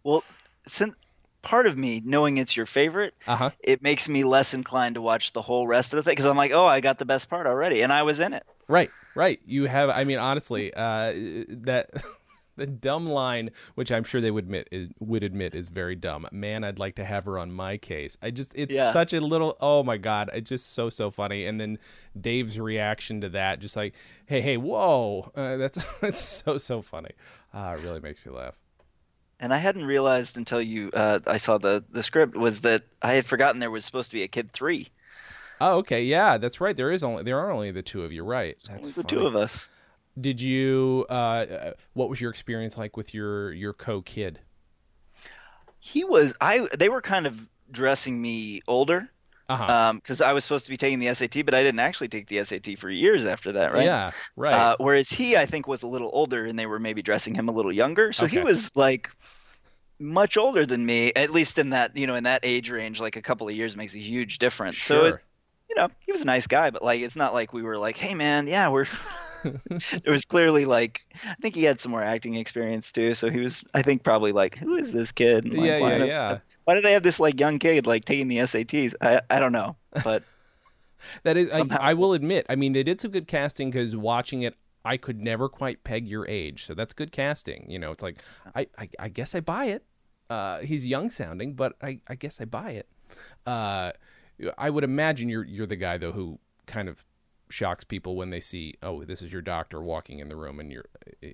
well, 0.03 0.25
since 0.67 0.95
part 1.43 1.67
of 1.67 1.79
me 1.79 2.03
knowing 2.05 2.39
it's 2.39 2.57
your 2.57 2.67
favorite, 2.67 3.15
Uh 3.27 3.37
huh. 3.37 3.51
it 3.61 3.83
makes 3.83 4.09
me 4.09 4.25
less 4.25 4.55
inclined 4.55 4.97
to 4.97 5.03
watch 5.03 5.33
the 5.33 5.43
whole 5.43 5.67
rest 5.67 5.93
of 5.93 5.99
the 5.99 6.03
thing 6.03 6.13
because 6.13 6.27
I'm 6.27 6.37
like, 6.37 6.53
oh, 6.53 6.67
I 6.67 6.81
got 6.81 6.99
the 6.99 7.05
best 7.05 7.29
part 7.31 7.47
already, 7.47 7.83
and 7.83 7.93
I 7.93 8.03
was 8.03 8.21
in 8.21 8.33
it. 8.35 8.45
Right, 8.69 8.93
right. 9.15 9.41
You 9.47 9.65
have. 9.65 9.91
I 9.91 10.05
mean, 10.05 10.19
honestly, 10.19 10.73
uh, 10.75 11.13
that 11.49 11.91
the 12.57 12.67
dumb 12.67 13.09
line, 13.09 13.51
which 13.77 13.93
I'm 13.93 14.05
sure 14.05 14.21
they 14.21 14.31
would 14.31 14.45
admit 14.45 14.69
is, 14.73 14.91
would 14.99 15.23
admit 15.23 15.55
is 15.55 15.69
very 15.69 15.95
dumb. 15.95 16.27
Man, 16.33 16.65
I'd 16.65 16.79
like 16.79 16.97
to 16.97 17.05
have 17.05 17.25
her 17.27 17.39
on 17.39 17.53
my 17.53 17.77
case. 17.77 18.17
I 18.21 18.31
just, 18.31 18.53
it's 18.55 18.75
Yeah. 18.75 18.93
such 18.93 19.13
a 19.13 19.21
little. 19.21 19.57
Oh 19.61 19.83
my 19.83 19.97
god, 19.97 20.31
it's 20.33 20.49
just 20.49 20.73
so 20.73 20.91
so 20.91 21.11
funny. 21.11 21.45
And 21.47 21.61
then 21.61 21.79
Dave's 22.21 22.59
reaction 22.59 23.21
to 23.23 23.29
that, 23.31 23.61
just 23.61 23.77
like, 23.77 23.95
hey 24.27 24.41
hey, 24.41 24.57
whoa, 24.57 25.31
uh, 25.37 25.57
that's 25.57 25.85
that's 26.01 26.21
so 26.21 26.59
so 26.59 26.83
funny. 26.83 27.11
Uh, 27.55 27.77
it 27.79 27.85
really 27.85 28.01
makes 28.01 28.25
me 28.27 28.33
laugh. 28.33 28.55
And 29.41 29.55
I 29.55 29.59
hadn't 29.59 29.85
realized 29.85 30.37
until 30.37 30.61
you 30.61 30.91
uh, 30.93 31.21
I 31.27 31.37
saw 31.37 31.59
the 31.59 31.85
the 31.91 32.03
script 32.03 32.37
was 32.37 32.63
that 32.63 32.83
I 33.01 33.13
had 33.15 33.25
forgotten 33.25 33.61
there 33.61 33.71
was 33.71 33.85
supposed 33.85 34.11
to 34.11 34.17
be 34.17 34.25
a 34.25 34.29
kid 34.29 34.51
three. 34.53 34.89
Oh, 35.61 35.79
okay, 35.79 36.05
yeah, 36.05 36.39
that's 36.39 36.61
right. 36.61 36.77
There 36.77 36.93
is 36.93 37.03
only 37.05 37.23
there 37.25 37.39
are 37.39 37.51
only 37.51 37.71
the 37.71 37.83
two 37.83 38.05
of 38.05 38.13
you, 38.13 38.23
right? 38.25 38.57
That's 38.65 38.79
Only 38.79 38.93
the 38.93 39.05
funny. 39.05 39.05
two 39.05 39.27
of 39.27 39.37
us. 39.37 39.69
Did 40.21 40.41
you? 40.41 41.07
Uh, 41.11 41.13
uh, 41.13 41.73
what 41.95 42.11
was 42.11 42.21
your 42.21 42.31
experience 42.31 42.79
like 42.79 42.97
with 42.97 43.15
your 43.15 43.53
your 43.53 43.73
co 43.75 44.03
kid? 44.03 44.41
He 45.81 46.05
was 46.05 46.35
I. 46.41 46.69
They 46.77 46.89
were 46.89 47.01
kind 47.03 47.27
of 47.27 47.49
dressing 47.71 48.21
me 48.21 48.63
older 48.67 49.11
Uh 49.49 49.57
huh. 49.57 49.75
because 49.95 50.21
I 50.21 50.33
was 50.33 50.45
supposed 50.45 50.67
to 50.67 50.71
be 50.71 50.77
taking 50.77 50.99
the 50.99 51.09
SAT, 51.09 51.43
but 51.43 51.55
I 51.55 51.63
didn't 51.63 51.81
actually 51.81 52.09
take 52.09 52.29
the 52.29 52.39
SAT 52.39 52.77
for 52.77 52.91
years 52.91 53.27
after 53.27 53.53
that, 53.53 53.73
right? 53.73 53.85
Yeah, 53.85 54.13
right. 54.37 54.57
Uh, 54.57 54.77
whereas 54.79 55.11
he, 55.11 55.37
I 55.37 55.47
think, 55.47 55.67
was 55.69 55.83
a 55.83 55.89
little 55.89 56.11
older, 56.13 56.47
and 56.47 56.59
they 56.59 56.67
were 56.67 56.79
maybe 56.81 57.03
dressing 57.03 57.35
him 57.35 57.49
a 57.49 57.53
little 57.53 57.73
younger. 57.73 58.13
So 58.13 58.27
he 58.27 58.41
was 58.41 58.75
like 58.77 59.11
much 60.01 60.37
older 60.37 60.67
than 60.67 60.85
me, 60.87 61.13
at 61.17 61.31
least 61.33 61.59
in 61.59 61.71
that 61.71 61.97
you 61.97 62.07
know 62.07 62.17
in 62.17 62.25
that 62.25 62.41
age 62.45 62.71
range. 62.71 63.01
Like 63.01 63.17
a 63.17 63.23
couple 63.23 63.49
of 63.49 63.55
years 63.57 63.77
makes 63.77 63.95
a 63.95 64.01
huge 64.01 64.39
difference. 64.39 64.85
So 64.85 65.05
it, 65.07 65.17
sure. 65.17 65.23
You 65.69 65.77
know, 65.77 65.89
he 66.01 66.13
was 66.13 66.23
a 66.23 66.25
nice 66.27 66.47
guy, 66.47 66.71
but 66.71 66.83
like 66.83 67.01
it's 67.01 67.17
not 67.17 67.35
like 67.35 67.53
we 67.53 67.63
were 67.63 67.79
like, 67.79 67.97
hey 67.97 68.15
man, 68.15 68.47
yeah, 68.47 68.69
we're. 68.71 68.87
there 70.03 70.13
was 70.13 70.25
clearly 70.25 70.65
like 70.65 71.07
I 71.25 71.35
think 71.41 71.55
he 71.55 71.63
had 71.63 71.79
some 71.79 71.93
more 71.93 72.03
acting 72.03 72.35
experience 72.35 72.91
too, 72.91 73.15
so 73.15 73.31
he 73.31 73.39
was 73.41 73.63
I 73.75 73.83
think 73.83 74.03
probably 74.03 74.33
like, 74.33 74.57
who 74.59 74.77
is 74.77 74.93
this 74.93 75.13
kid? 75.13 75.45
And, 75.45 75.57
like, 75.57 75.67
Yeah, 75.69 75.79
why 75.79 75.91
yeah, 75.93 75.99
do- 75.99 76.07
yeah. 76.07 76.39
Why 76.65 76.75
do 76.75 76.81
they 76.81 76.93
have 76.93 77.03
this 77.03 77.21
like 77.21 77.39
young 77.39 77.59
kid 77.59 77.87
like 77.87 78.05
taking 78.05 78.29
the 78.29 78.39
SATs? 78.39 78.95
I 79.01 79.21
I 79.31 79.39
don't 79.41 79.53
know, 79.53 79.77
but 80.03 80.23
That 81.23 81.37
is, 81.37 81.51
I, 81.53 81.65
I 81.81 81.95
will 81.95 82.13
admit. 82.13 82.47
I 82.49 82.57
mean, 82.57 82.73
they 82.73 82.83
did 82.83 83.01
some 83.01 83.11
good 83.11 83.29
casting 83.29 83.71
because 83.71 83.95
watching 83.97 84.43
it, 84.43 84.57
I 84.85 84.97
could 84.97 85.21
never 85.21 85.49
quite 85.49 85.85
peg 85.85 86.07
your 86.09 86.27
age. 86.27 86.65
So 86.65 86.75
that's 86.75 86.93
good 86.93 87.13
casting. 87.13 87.67
You 87.71 87.79
know, 87.79 87.91
it's 87.93 88.03
like 88.03 88.19
I, 88.55 88.67
I, 88.79 88.89
I 88.99 89.09
guess 89.09 89.35
I 89.35 89.41
buy 89.41 89.67
it. 89.67 89.85
Uh, 90.31 90.61
he's 90.61 90.87
young 90.87 91.09
sounding, 91.11 91.55
but 91.55 91.77
I, 91.83 92.01
I 92.09 92.15
guess 92.15 92.41
I 92.41 92.45
buy 92.45 92.73
it. 92.73 92.89
Uh, 93.47 93.93
I 94.57 94.71
would 94.71 94.85
imagine 94.85 95.29
you're 95.29 95.45
you're 95.45 95.67
the 95.67 95.77
guy 95.77 95.99
though 95.99 96.13
who 96.13 96.39
kind 96.67 96.89
of 96.89 97.05
shocks 97.51 97.83
people 97.83 98.15
when 98.15 98.29
they 98.29 98.41
see, 98.41 98.75
oh, 98.83 99.05
this 99.05 99.23
is 99.23 99.33
your 99.33 99.41
doctor 99.41 99.81
walking 99.81 100.19
in 100.19 100.29
the 100.29 100.37
room, 100.37 100.61
and 100.61 100.71
you're, 100.71 100.85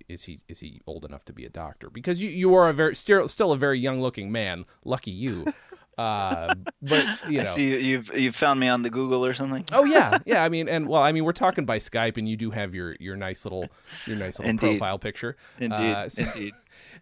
is 0.09 0.23
he 0.23 0.39
is 0.49 0.61
he 0.61 0.81
old 0.87 1.05
enough 1.05 1.25
to 1.25 1.33
be 1.33 1.45
a 1.45 1.51
doctor? 1.51 1.91
Because 1.91 2.23
you 2.23 2.31
you 2.31 2.55
are 2.55 2.69
a 2.69 2.73
very 2.73 2.95
still 2.95 3.27
still 3.29 3.53
a 3.53 3.57
very 3.59 3.79
young 3.81 4.01
looking 4.01 4.31
man. 4.33 4.65
Lucky 4.85 5.11
you. 5.11 5.47
Uh, 5.97 6.53
but 6.83 7.07
you 7.29 7.37
know, 7.39 7.43
I 7.43 7.45
see 7.45 7.69
you, 7.69 7.77
you've 7.77 8.13
you've 8.19 8.35
found 8.35 8.59
me 8.59 8.67
on 8.67 8.83
the 8.83 8.91
Google 8.91 9.25
or 9.25 9.33
something. 9.33 9.65
Oh 9.73 9.85
yeah, 9.85 10.19
yeah. 10.27 10.43
I 10.43 10.49
mean, 10.49 10.69
and 10.69 10.89
well, 10.89 11.01
I 11.01 11.13
mean, 11.13 11.23
we're 11.25 11.31
talking 11.31 11.65
by 11.67 11.79
Skype, 11.79 12.17
and 12.17 12.29
you 12.29 12.37
do 12.37 12.51
have 12.51 12.75
your 12.75 12.97
your 12.99 13.15
nice 13.15 13.45
little 13.45 13.69
your 14.05 14.17
nice 14.17 14.41
little 14.41 14.51
Indeed. 14.51 14.71
profile 14.81 14.99
picture. 14.99 15.37
Indeed, 15.61 15.79
Uh, 15.79 16.09
so- 16.09 16.23
indeed. 16.35 16.55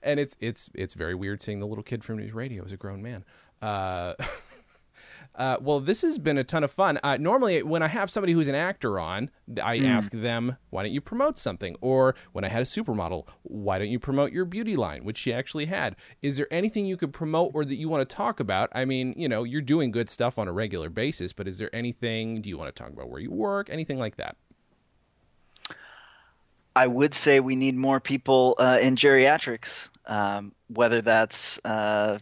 and 0.02 0.20
it's 0.20 0.36
it's 0.40 0.68
it's 0.74 0.92
very 0.92 1.14
weird 1.14 1.40
seeing 1.40 1.58
the 1.58 1.66
little 1.66 1.82
kid 1.82 2.04
from 2.04 2.18
News 2.18 2.34
Radio 2.34 2.66
as 2.66 2.72
a 2.72 2.76
grown 2.76 3.00
man. 3.02 3.24
Uh, 3.62 4.12
uh, 5.34 5.56
well, 5.60 5.80
this 5.80 6.02
has 6.02 6.18
been 6.18 6.36
a 6.36 6.44
ton 6.44 6.62
of 6.62 6.70
fun. 6.70 6.98
Uh, 7.02 7.16
normally, 7.16 7.62
when 7.62 7.82
I 7.82 7.88
have 7.88 8.10
somebody 8.10 8.32
who's 8.32 8.48
an 8.48 8.54
actor 8.54 8.98
on, 8.98 9.30
I 9.62 9.78
ask 9.78 10.12
them, 10.12 10.56
"Why 10.70 10.82
don't 10.82 10.92
you 10.92 11.00
promote 11.00 11.38
something?" 11.38 11.76
Or 11.80 12.14
when 12.32 12.44
I 12.44 12.48
had 12.48 12.62
a 12.62 12.66
supermodel, 12.66 13.26
"Why 13.42 13.78
don't 13.78 13.88
you 13.88 13.98
promote 13.98 14.32
your 14.32 14.44
beauty 14.44 14.76
line?" 14.76 15.04
Which 15.04 15.16
she 15.18 15.32
actually 15.32 15.66
had. 15.66 15.96
Is 16.20 16.36
there 16.36 16.52
anything 16.52 16.84
you 16.84 16.98
could 16.98 17.14
promote 17.14 17.52
or 17.54 17.64
that 17.64 17.76
you 17.76 17.88
want 17.88 18.06
to 18.06 18.14
talk 18.14 18.40
about? 18.40 18.68
I 18.74 18.84
mean, 18.84 19.14
you 19.16 19.28
know, 19.28 19.44
you're 19.44 19.62
doing 19.62 19.90
good 19.90 20.10
stuff 20.10 20.38
on 20.38 20.48
a 20.48 20.52
regular 20.52 20.90
basis, 20.90 21.32
but 21.32 21.48
is 21.48 21.56
there 21.56 21.74
anything? 21.74 22.42
Do 22.42 22.50
you 22.50 22.58
want 22.58 22.74
to 22.74 22.82
talk 22.82 22.92
about 22.92 23.08
where 23.08 23.20
you 23.20 23.30
work? 23.30 23.70
Anything 23.70 23.98
like 23.98 24.16
that? 24.16 24.36
I 26.74 26.86
would 26.86 27.14
say 27.14 27.40
we 27.40 27.56
need 27.56 27.76
more 27.76 28.00
people 28.00 28.54
uh, 28.58 28.78
in 28.80 28.96
geriatrics, 28.96 29.90
um, 30.06 30.52
whether 30.68 31.02
that's 31.02 31.60
uh, 31.64 32.18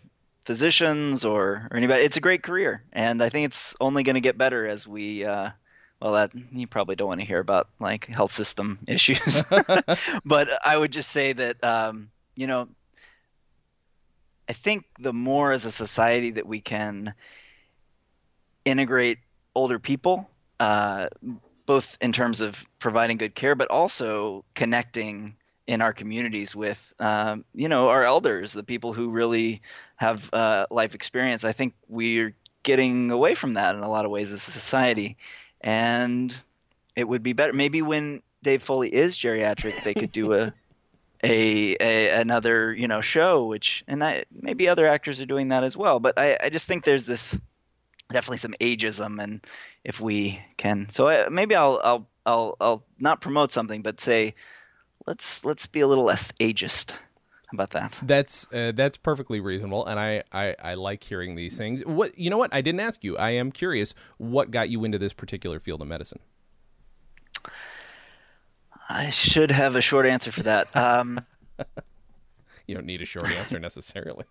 physicians 0.50 1.24
or, 1.24 1.68
or 1.70 1.76
anybody. 1.76 2.02
It's 2.02 2.16
a 2.16 2.20
great 2.20 2.42
career, 2.42 2.82
and 2.92 3.22
I 3.22 3.28
think 3.28 3.46
it's 3.46 3.76
only 3.80 4.02
going 4.02 4.14
to 4.14 4.20
get 4.20 4.36
better 4.36 4.66
as 4.66 4.84
we. 4.84 5.24
Uh, 5.24 5.50
well, 6.02 6.14
that 6.14 6.32
you 6.50 6.66
probably 6.66 6.96
don't 6.96 7.06
want 7.06 7.20
to 7.20 7.26
hear 7.26 7.38
about 7.38 7.68
like 7.78 8.06
health 8.06 8.32
system 8.32 8.80
issues, 8.88 9.44
but 10.24 10.48
I 10.64 10.76
would 10.76 10.90
just 10.90 11.12
say 11.12 11.34
that 11.34 11.62
um, 11.62 12.10
you 12.34 12.48
know, 12.48 12.66
I 14.48 14.52
think 14.54 14.86
the 14.98 15.12
more 15.12 15.52
as 15.52 15.66
a 15.66 15.70
society 15.70 16.32
that 16.32 16.48
we 16.48 16.60
can 16.60 17.14
integrate 18.64 19.18
older 19.54 19.78
people. 19.78 20.28
Uh, 20.58 21.06
both 21.64 21.96
in 22.00 22.12
terms 22.12 22.40
of 22.40 22.66
providing 22.80 23.16
good 23.16 23.36
care, 23.36 23.54
but 23.54 23.70
also 23.70 24.44
connecting 24.54 25.36
in 25.66 25.80
our 25.80 25.92
communities 25.92 26.54
with 26.54 26.92
um, 26.98 27.44
you 27.54 27.68
know 27.68 27.88
our 27.88 28.04
elders, 28.04 28.52
the 28.52 28.64
people 28.64 28.92
who 28.92 29.10
really 29.10 29.62
have 29.96 30.28
uh, 30.32 30.66
life 30.70 30.94
experience. 30.94 31.44
I 31.44 31.52
think 31.52 31.74
we're 31.88 32.34
getting 32.62 33.10
away 33.10 33.34
from 33.34 33.54
that 33.54 33.74
in 33.74 33.82
a 33.82 33.90
lot 33.90 34.04
of 34.04 34.10
ways 34.10 34.32
as 34.32 34.46
a 34.46 34.50
society, 34.50 35.16
and 35.60 36.36
it 36.96 37.04
would 37.04 37.22
be 37.22 37.32
better 37.32 37.52
maybe 37.52 37.82
when 37.82 38.22
Dave 38.42 38.62
Foley 38.62 38.92
is 38.92 39.16
geriatric, 39.16 39.84
they 39.84 39.94
could 39.94 40.12
do 40.12 40.34
a 40.34 40.52
a, 41.22 41.76
a 41.80 42.20
another 42.20 42.72
you 42.72 42.88
know 42.88 43.00
show, 43.00 43.46
which 43.46 43.84
and 43.86 44.02
I, 44.02 44.24
maybe 44.32 44.68
other 44.68 44.86
actors 44.86 45.20
are 45.20 45.26
doing 45.26 45.48
that 45.48 45.64
as 45.64 45.76
well. 45.76 46.00
But 46.00 46.18
I, 46.18 46.36
I 46.42 46.48
just 46.48 46.66
think 46.66 46.84
there's 46.84 47.04
this 47.04 47.38
definitely 48.12 48.38
some 48.38 48.54
ageism, 48.60 49.22
and 49.22 49.46
if 49.84 50.00
we 50.00 50.40
can, 50.56 50.88
so 50.88 51.08
I, 51.08 51.28
maybe 51.28 51.54
I'll 51.54 51.80
I'll 51.82 52.08
I'll 52.24 52.56
I'll 52.60 52.84
not 52.98 53.20
promote 53.20 53.52
something, 53.52 53.82
but 53.82 54.00
say 54.00 54.34
let's 55.06 55.44
let's 55.44 55.66
be 55.66 55.80
a 55.80 55.86
little 55.86 56.04
less 56.04 56.32
ageist. 56.32 56.96
About 57.52 57.70
that? 57.70 57.98
That's 58.04 58.46
uh, 58.52 58.70
that's 58.76 58.96
perfectly 58.96 59.40
reasonable, 59.40 59.84
and 59.84 59.98
I, 59.98 60.22
I 60.30 60.54
I 60.62 60.74
like 60.74 61.02
hearing 61.02 61.34
these 61.34 61.58
things. 61.58 61.84
What 61.84 62.16
you 62.16 62.30
know? 62.30 62.38
What 62.38 62.54
I 62.54 62.60
didn't 62.60 62.78
ask 62.78 63.02
you. 63.02 63.16
I 63.16 63.30
am 63.30 63.50
curious. 63.50 63.92
What 64.18 64.52
got 64.52 64.70
you 64.70 64.84
into 64.84 64.98
this 64.98 65.12
particular 65.12 65.58
field 65.58 65.82
of 65.82 65.88
medicine? 65.88 66.20
I 68.88 69.10
should 69.10 69.50
have 69.50 69.74
a 69.74 69.80
short 69.80 70.06
answer 70.06 70.30
for 70.30 70.44
that. 70.44 70.74
Um, 70.76 71.20
you 72.68 72.74
don't 72.74 72.86
need 72.86 73.02
a 73.02 73.04
short 73.04 73.30
answer 73.32 73.58
necessarily. 73.58 74.24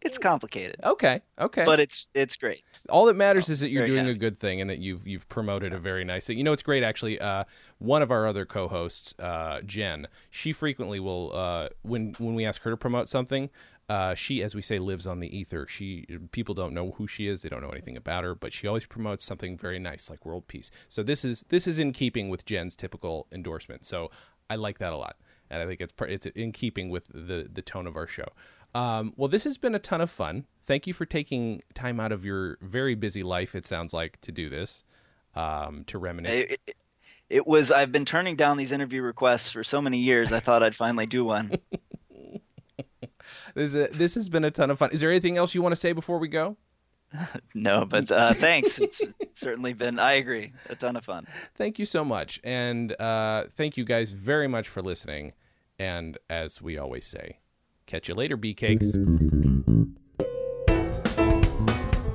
It's 0.00 0.18
complicated. 0.18 0.76
Okay, 0.84 1.20
okay. 1.38 1.64
But 1.64 1.80
it's 1.80 2.08
it's 2.14 2.36
great. 2.36 2.62
All 2.88 3.06
that 3.06 3.16
matters 3.16 3.48
is 3.48 3.60
that 3.60 3.70
you're 3.70 3.86
doing 3.86 3.98
happy. 3.98 4.10
a 4.10 4.14
good 4.14 4.40
thing 4.40 4.60
and 4.60 4.70
that 4.70 4.78
you've 4.78 5.06
you've 5.06 5.28
promoted 5.28 5.72
a 5.72 5.78
very 5.78 6.04
nice 6.04 6.26
thing. 6.26 6.38
You 6.38 6.44
know, 6.44 6.52
it's 6.52 6.62
great 6.62 6.82
actually. 6.82 7.20
Uh, 7.20 7.44
one 7.78 8.02
of 8.02 8.10
our 8.10 8.26
other 8.26 8.44
co-hosts, 8.44 9.14
uh, 9.18 9.60
Jen, 9.62 10.06
she 10.30 10.52
frequently 10.52 11.00
will 11.00 11.32
uh, 11.34 11.68
when 11.82 12.14
when 12.18 12.34
we 12.34 12.44
ask 12.44 12.62
her 12.62 12.70
to 12.70 12.76
promote 12.76 13.08
something, 13.08 13.50
uh, 13.90 14.14
she, 14.14 14.40
as 14.40 14.54
we 14.54 14.62
say, 14.62 14.78
lives 14.78 15.04
on 15.04 15.18
the 15.18 15.36
ether. 15.36 15.66
She 15.66 16.06
people 16.30 16.54
don't 16.54 16.72
know 16.72 16.92
who 16.92 17.08
she 17.08 17.26
is; 17.26 17.42
they 17.42 17.48
don't 17.48 17.60
know 17.60 17.70
anything 17.70 17.96
about 17.96 18.22
her, 18.22 18.36
but 18.36 18.52
she 18.52 18.68
always 18.68 18.86
promotes 18.86 19.24
something 19.24 19.56
very 19.56 19.80
nice, 19.80 20.08
like 20.08 20.24
world 20.24 20.46
peace. 20.46 20.70
So 20.88 21.02
this 21.02 21.24
is 21.24 21.44
this 21.48 21.66
is 21.66 21.80
in 21.80 21.92
keeping 21.92 22.28
with 22.28 22.46
Jen's 22.46 22.76
typical 22.76 23.26
endorsement. 23.32 23.84
So 23.84 24.12
I 24.48 24.54
like 24.54 24.78
that 24.78 24.92
a 24.92 24.96
lot, 24.96 25.16
and 25.50 25.60
I 25.60 25.66
think 25.66 25.80
it's 25.80 25.92
it's 26.02 26.26
in 26.26 26.52
keeping 26.52 26.88
with 26.88 27.08
the 27.08 27.48
the 27.52 27.62
tone 27.62 27.88
of 27.88 27.96
our 27.96 28.06
show. 28.06 28.28
Um, 28.74 29.12
well, 29.16 29.28
this 29.28 29.44
has 29.44 29.58
been 29.58 29.74
a 29.74 29.78
ton 29.78 30.00
of 30.00 30.10
fun. 30.10 30.46
Thank 30.66 30.86
you 30.86 30.94
for 30.94 31.04
taking 31.04 31.62
time 31.74 31.98
out 31.98 32.12
of 32.12 32.24
your 32.24 32.58
very 32.60 32.94
busy 32.94 33.22
life. 33.22 33.54
It 33.54 33.66
sounds 33.66 33.92
like 33.92 34.20
to 34.20 34.32
do 34.32 34.48
this, 34.48 34.84
um, 35.34 35.84
to 35.88 35.98
reminisce. 35.98 36.36
It, 36.36 36.60
it, 36.66 36.76
it, 37.28 37.46
was. 37.46 37.72
I've 37.72 37.90
been 37.90 38.04
turning 38.04 38.36
down 38.36 38.56
these 38.56 38.70
interview 38.70 39.02
requests 39.02 39.50
for 39.50 39.64
so 39.64 39.82
many 39.82 39.98
years. 39.98 40.32
I 40.32 40.40
thought 40.40 40.62
I'd 40.62 40.76
finally 40.76 41.06
do 41.06 41.24
one. 41.24 41.58
this 43.54 43.74
uh, 43.74 43.88
this 43.92 44.14
has 44.14 44.28
been 44.28 44.44
a 44.44 44.50
ton 44.50 44.70
of 44.70 44.78
fun. 44.78 44.90
Is 44.92 45.00
there 45.00 45.10
anything 45.10 45.36
else 45.36 45.54
you 45.54 45.62
want 45.62 45.72
to 45.72 45.80
say 45.80 45.92
before 45.92 46.18
we 46.18 46.28
go? 46.28 46.56
no, 47.54 47.84
but 47.84 48.10
uh, 48.12 48.34
thanks. 48.34 48.80
It's 48.80 49.02
certainly 49.32 49.72
been. 49.72 49.98
I 49.98 50.12
agree, 50.12 50.52
a 50.68 50.76
ton 50.76 50.94
of 50.96 51.04
fun. 51.04 51.26
Thank 51.56 51.80
you 51.80 51.86
so 51.86 52.04
much, 52.04 52.40
and 52.44 52.92
uh, 53.00 53.46
thank 53.56 53.76
you 53.76 53.84
guys 53.84 54.12
very 54.12 54.46
much 54.46 54.68
for 54.68 54.82
listening. 54.82 55.32
And 55.80 56.18
as 56.28 56.62
we 56.62 56.78
always 56.78 57.06
say. 57.06 57.38
Catch 57.90 58.08
you 58.08 58.14
later, 58.14 58.36
bee 58.36 58.54
cakes. 58.54 58.92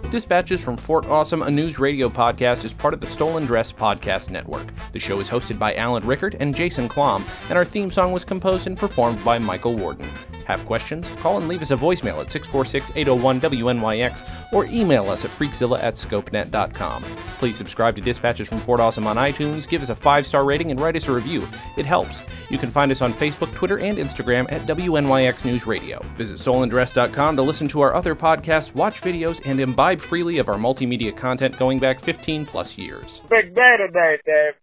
Dispatches 0.10 0.64
from 0.64 0.78
Fort 0.78 1.06
Awesome, 1.08 1.42
a 1.42 1.52
news 1.52 1.80
radio 1.80 2.08
podcast, 2.08 2.64
is 2.64 2.72
part 2.72 2.94
of 2.94 3.02
the 3.02 3.08
Stolen 3.08 3.46
Dress 3.46 3.74
Podcast 3.74 4.30
Network. 4.30 4.66
The 4.94 5.00
show 5.00 5.20
is 5.20 5.30
hosted 5.30 5.60
by 5.60 5.76
Alan 5.76 6.08
Rickard 6.08 6.38
and 6.40 6.56
Jason 6.56 6.88
Klom, 6.88 7.28
and 7.50 7.58
our 7.58 7.66
theme 7.66 7.92
song 7.92 8.14
was 8.14 8.24
composed 8.24 8.68
and 8.68 8.78
performed 8.78 9.22
by 9.26 9.38
Michael 9.38 9.76
Warden. 9.76 10.08
Have 10.46 10.66
questions? 10.66 11.08
Call 11.18 11.38
and 11.38 11.48
leave 11.48 11.62
us 11.62 11.72
a 11.72 11.76
voicemail 11.76 12.22
at 12.22 12.32
646 12.32 12.92
801 12.96 13.42
WNYX 13.42 14.54
or 14.54 14.66
email 14.66 15.10
us 15.10 15.26
at 15.26 15.32
freakzilla 15.32 15.82
at 15.82 15.96
scopenet.com. 15.96 17.04
Please 17.40 17.56
subscribe 17.56 17.96
to 17.96 18.02
Dispatches 18.02 18.48
from 18.48 18.60
Fort 18.60 18.80
Awesome 18.80 19.08
on 19.08 19.18
iTunes, 19.18 19.68
give 19.68 19.82
us 19.82 19.90
a 19.90 19.96
five 19.96 20.26
star 20.26 20.46
rating, 20.46 20.72
and 20.72 20.80
write 20.80 20.96
us 20.96 21.08
a 21.08 21.12
review. 21.12 21.46
It 21.78 21.86
helps. 21.86 22.24
You 22.50 22.58
can 22.58 22.70
find 22.70 22.92
us 22.92 23.02
on 23.02 23.14
Facebook, 23.14 23.54
Twitter, 23.54 23.80
and 23.80 23.98
Instagram 23.98 24.52
at 24.52 24.62
WNYX 24.62 25.46
News 25.46 25.68
Radio. 25.68 26.00
Visit 26.16 26.38
stolendress.com 26.38 27.36
to 27.36 27.42
listen 27.42 27.68
to 27.70 27.82
our 27.82 27.94
other 27.94 28.16
podcasts, 28.16 28.74
watch 28.74 29.02
videos, 29.02 29.42
and 29.46 29.60
imbibe 29.60 30.00
freely 30.00 30.38
of 30.38 30.50
our 30.50 30.56
multimedia 30.56 31.16
content 31.16 31.58
going 31.58 31.80
back 31.80 32.00
15 32.00 32.46
plus 32.46 32.78
years. 32.78 33.22
Big 33.30 33.54
day 33.56 33.76
today, 33.78 34.18
Dave. 34.26 34.56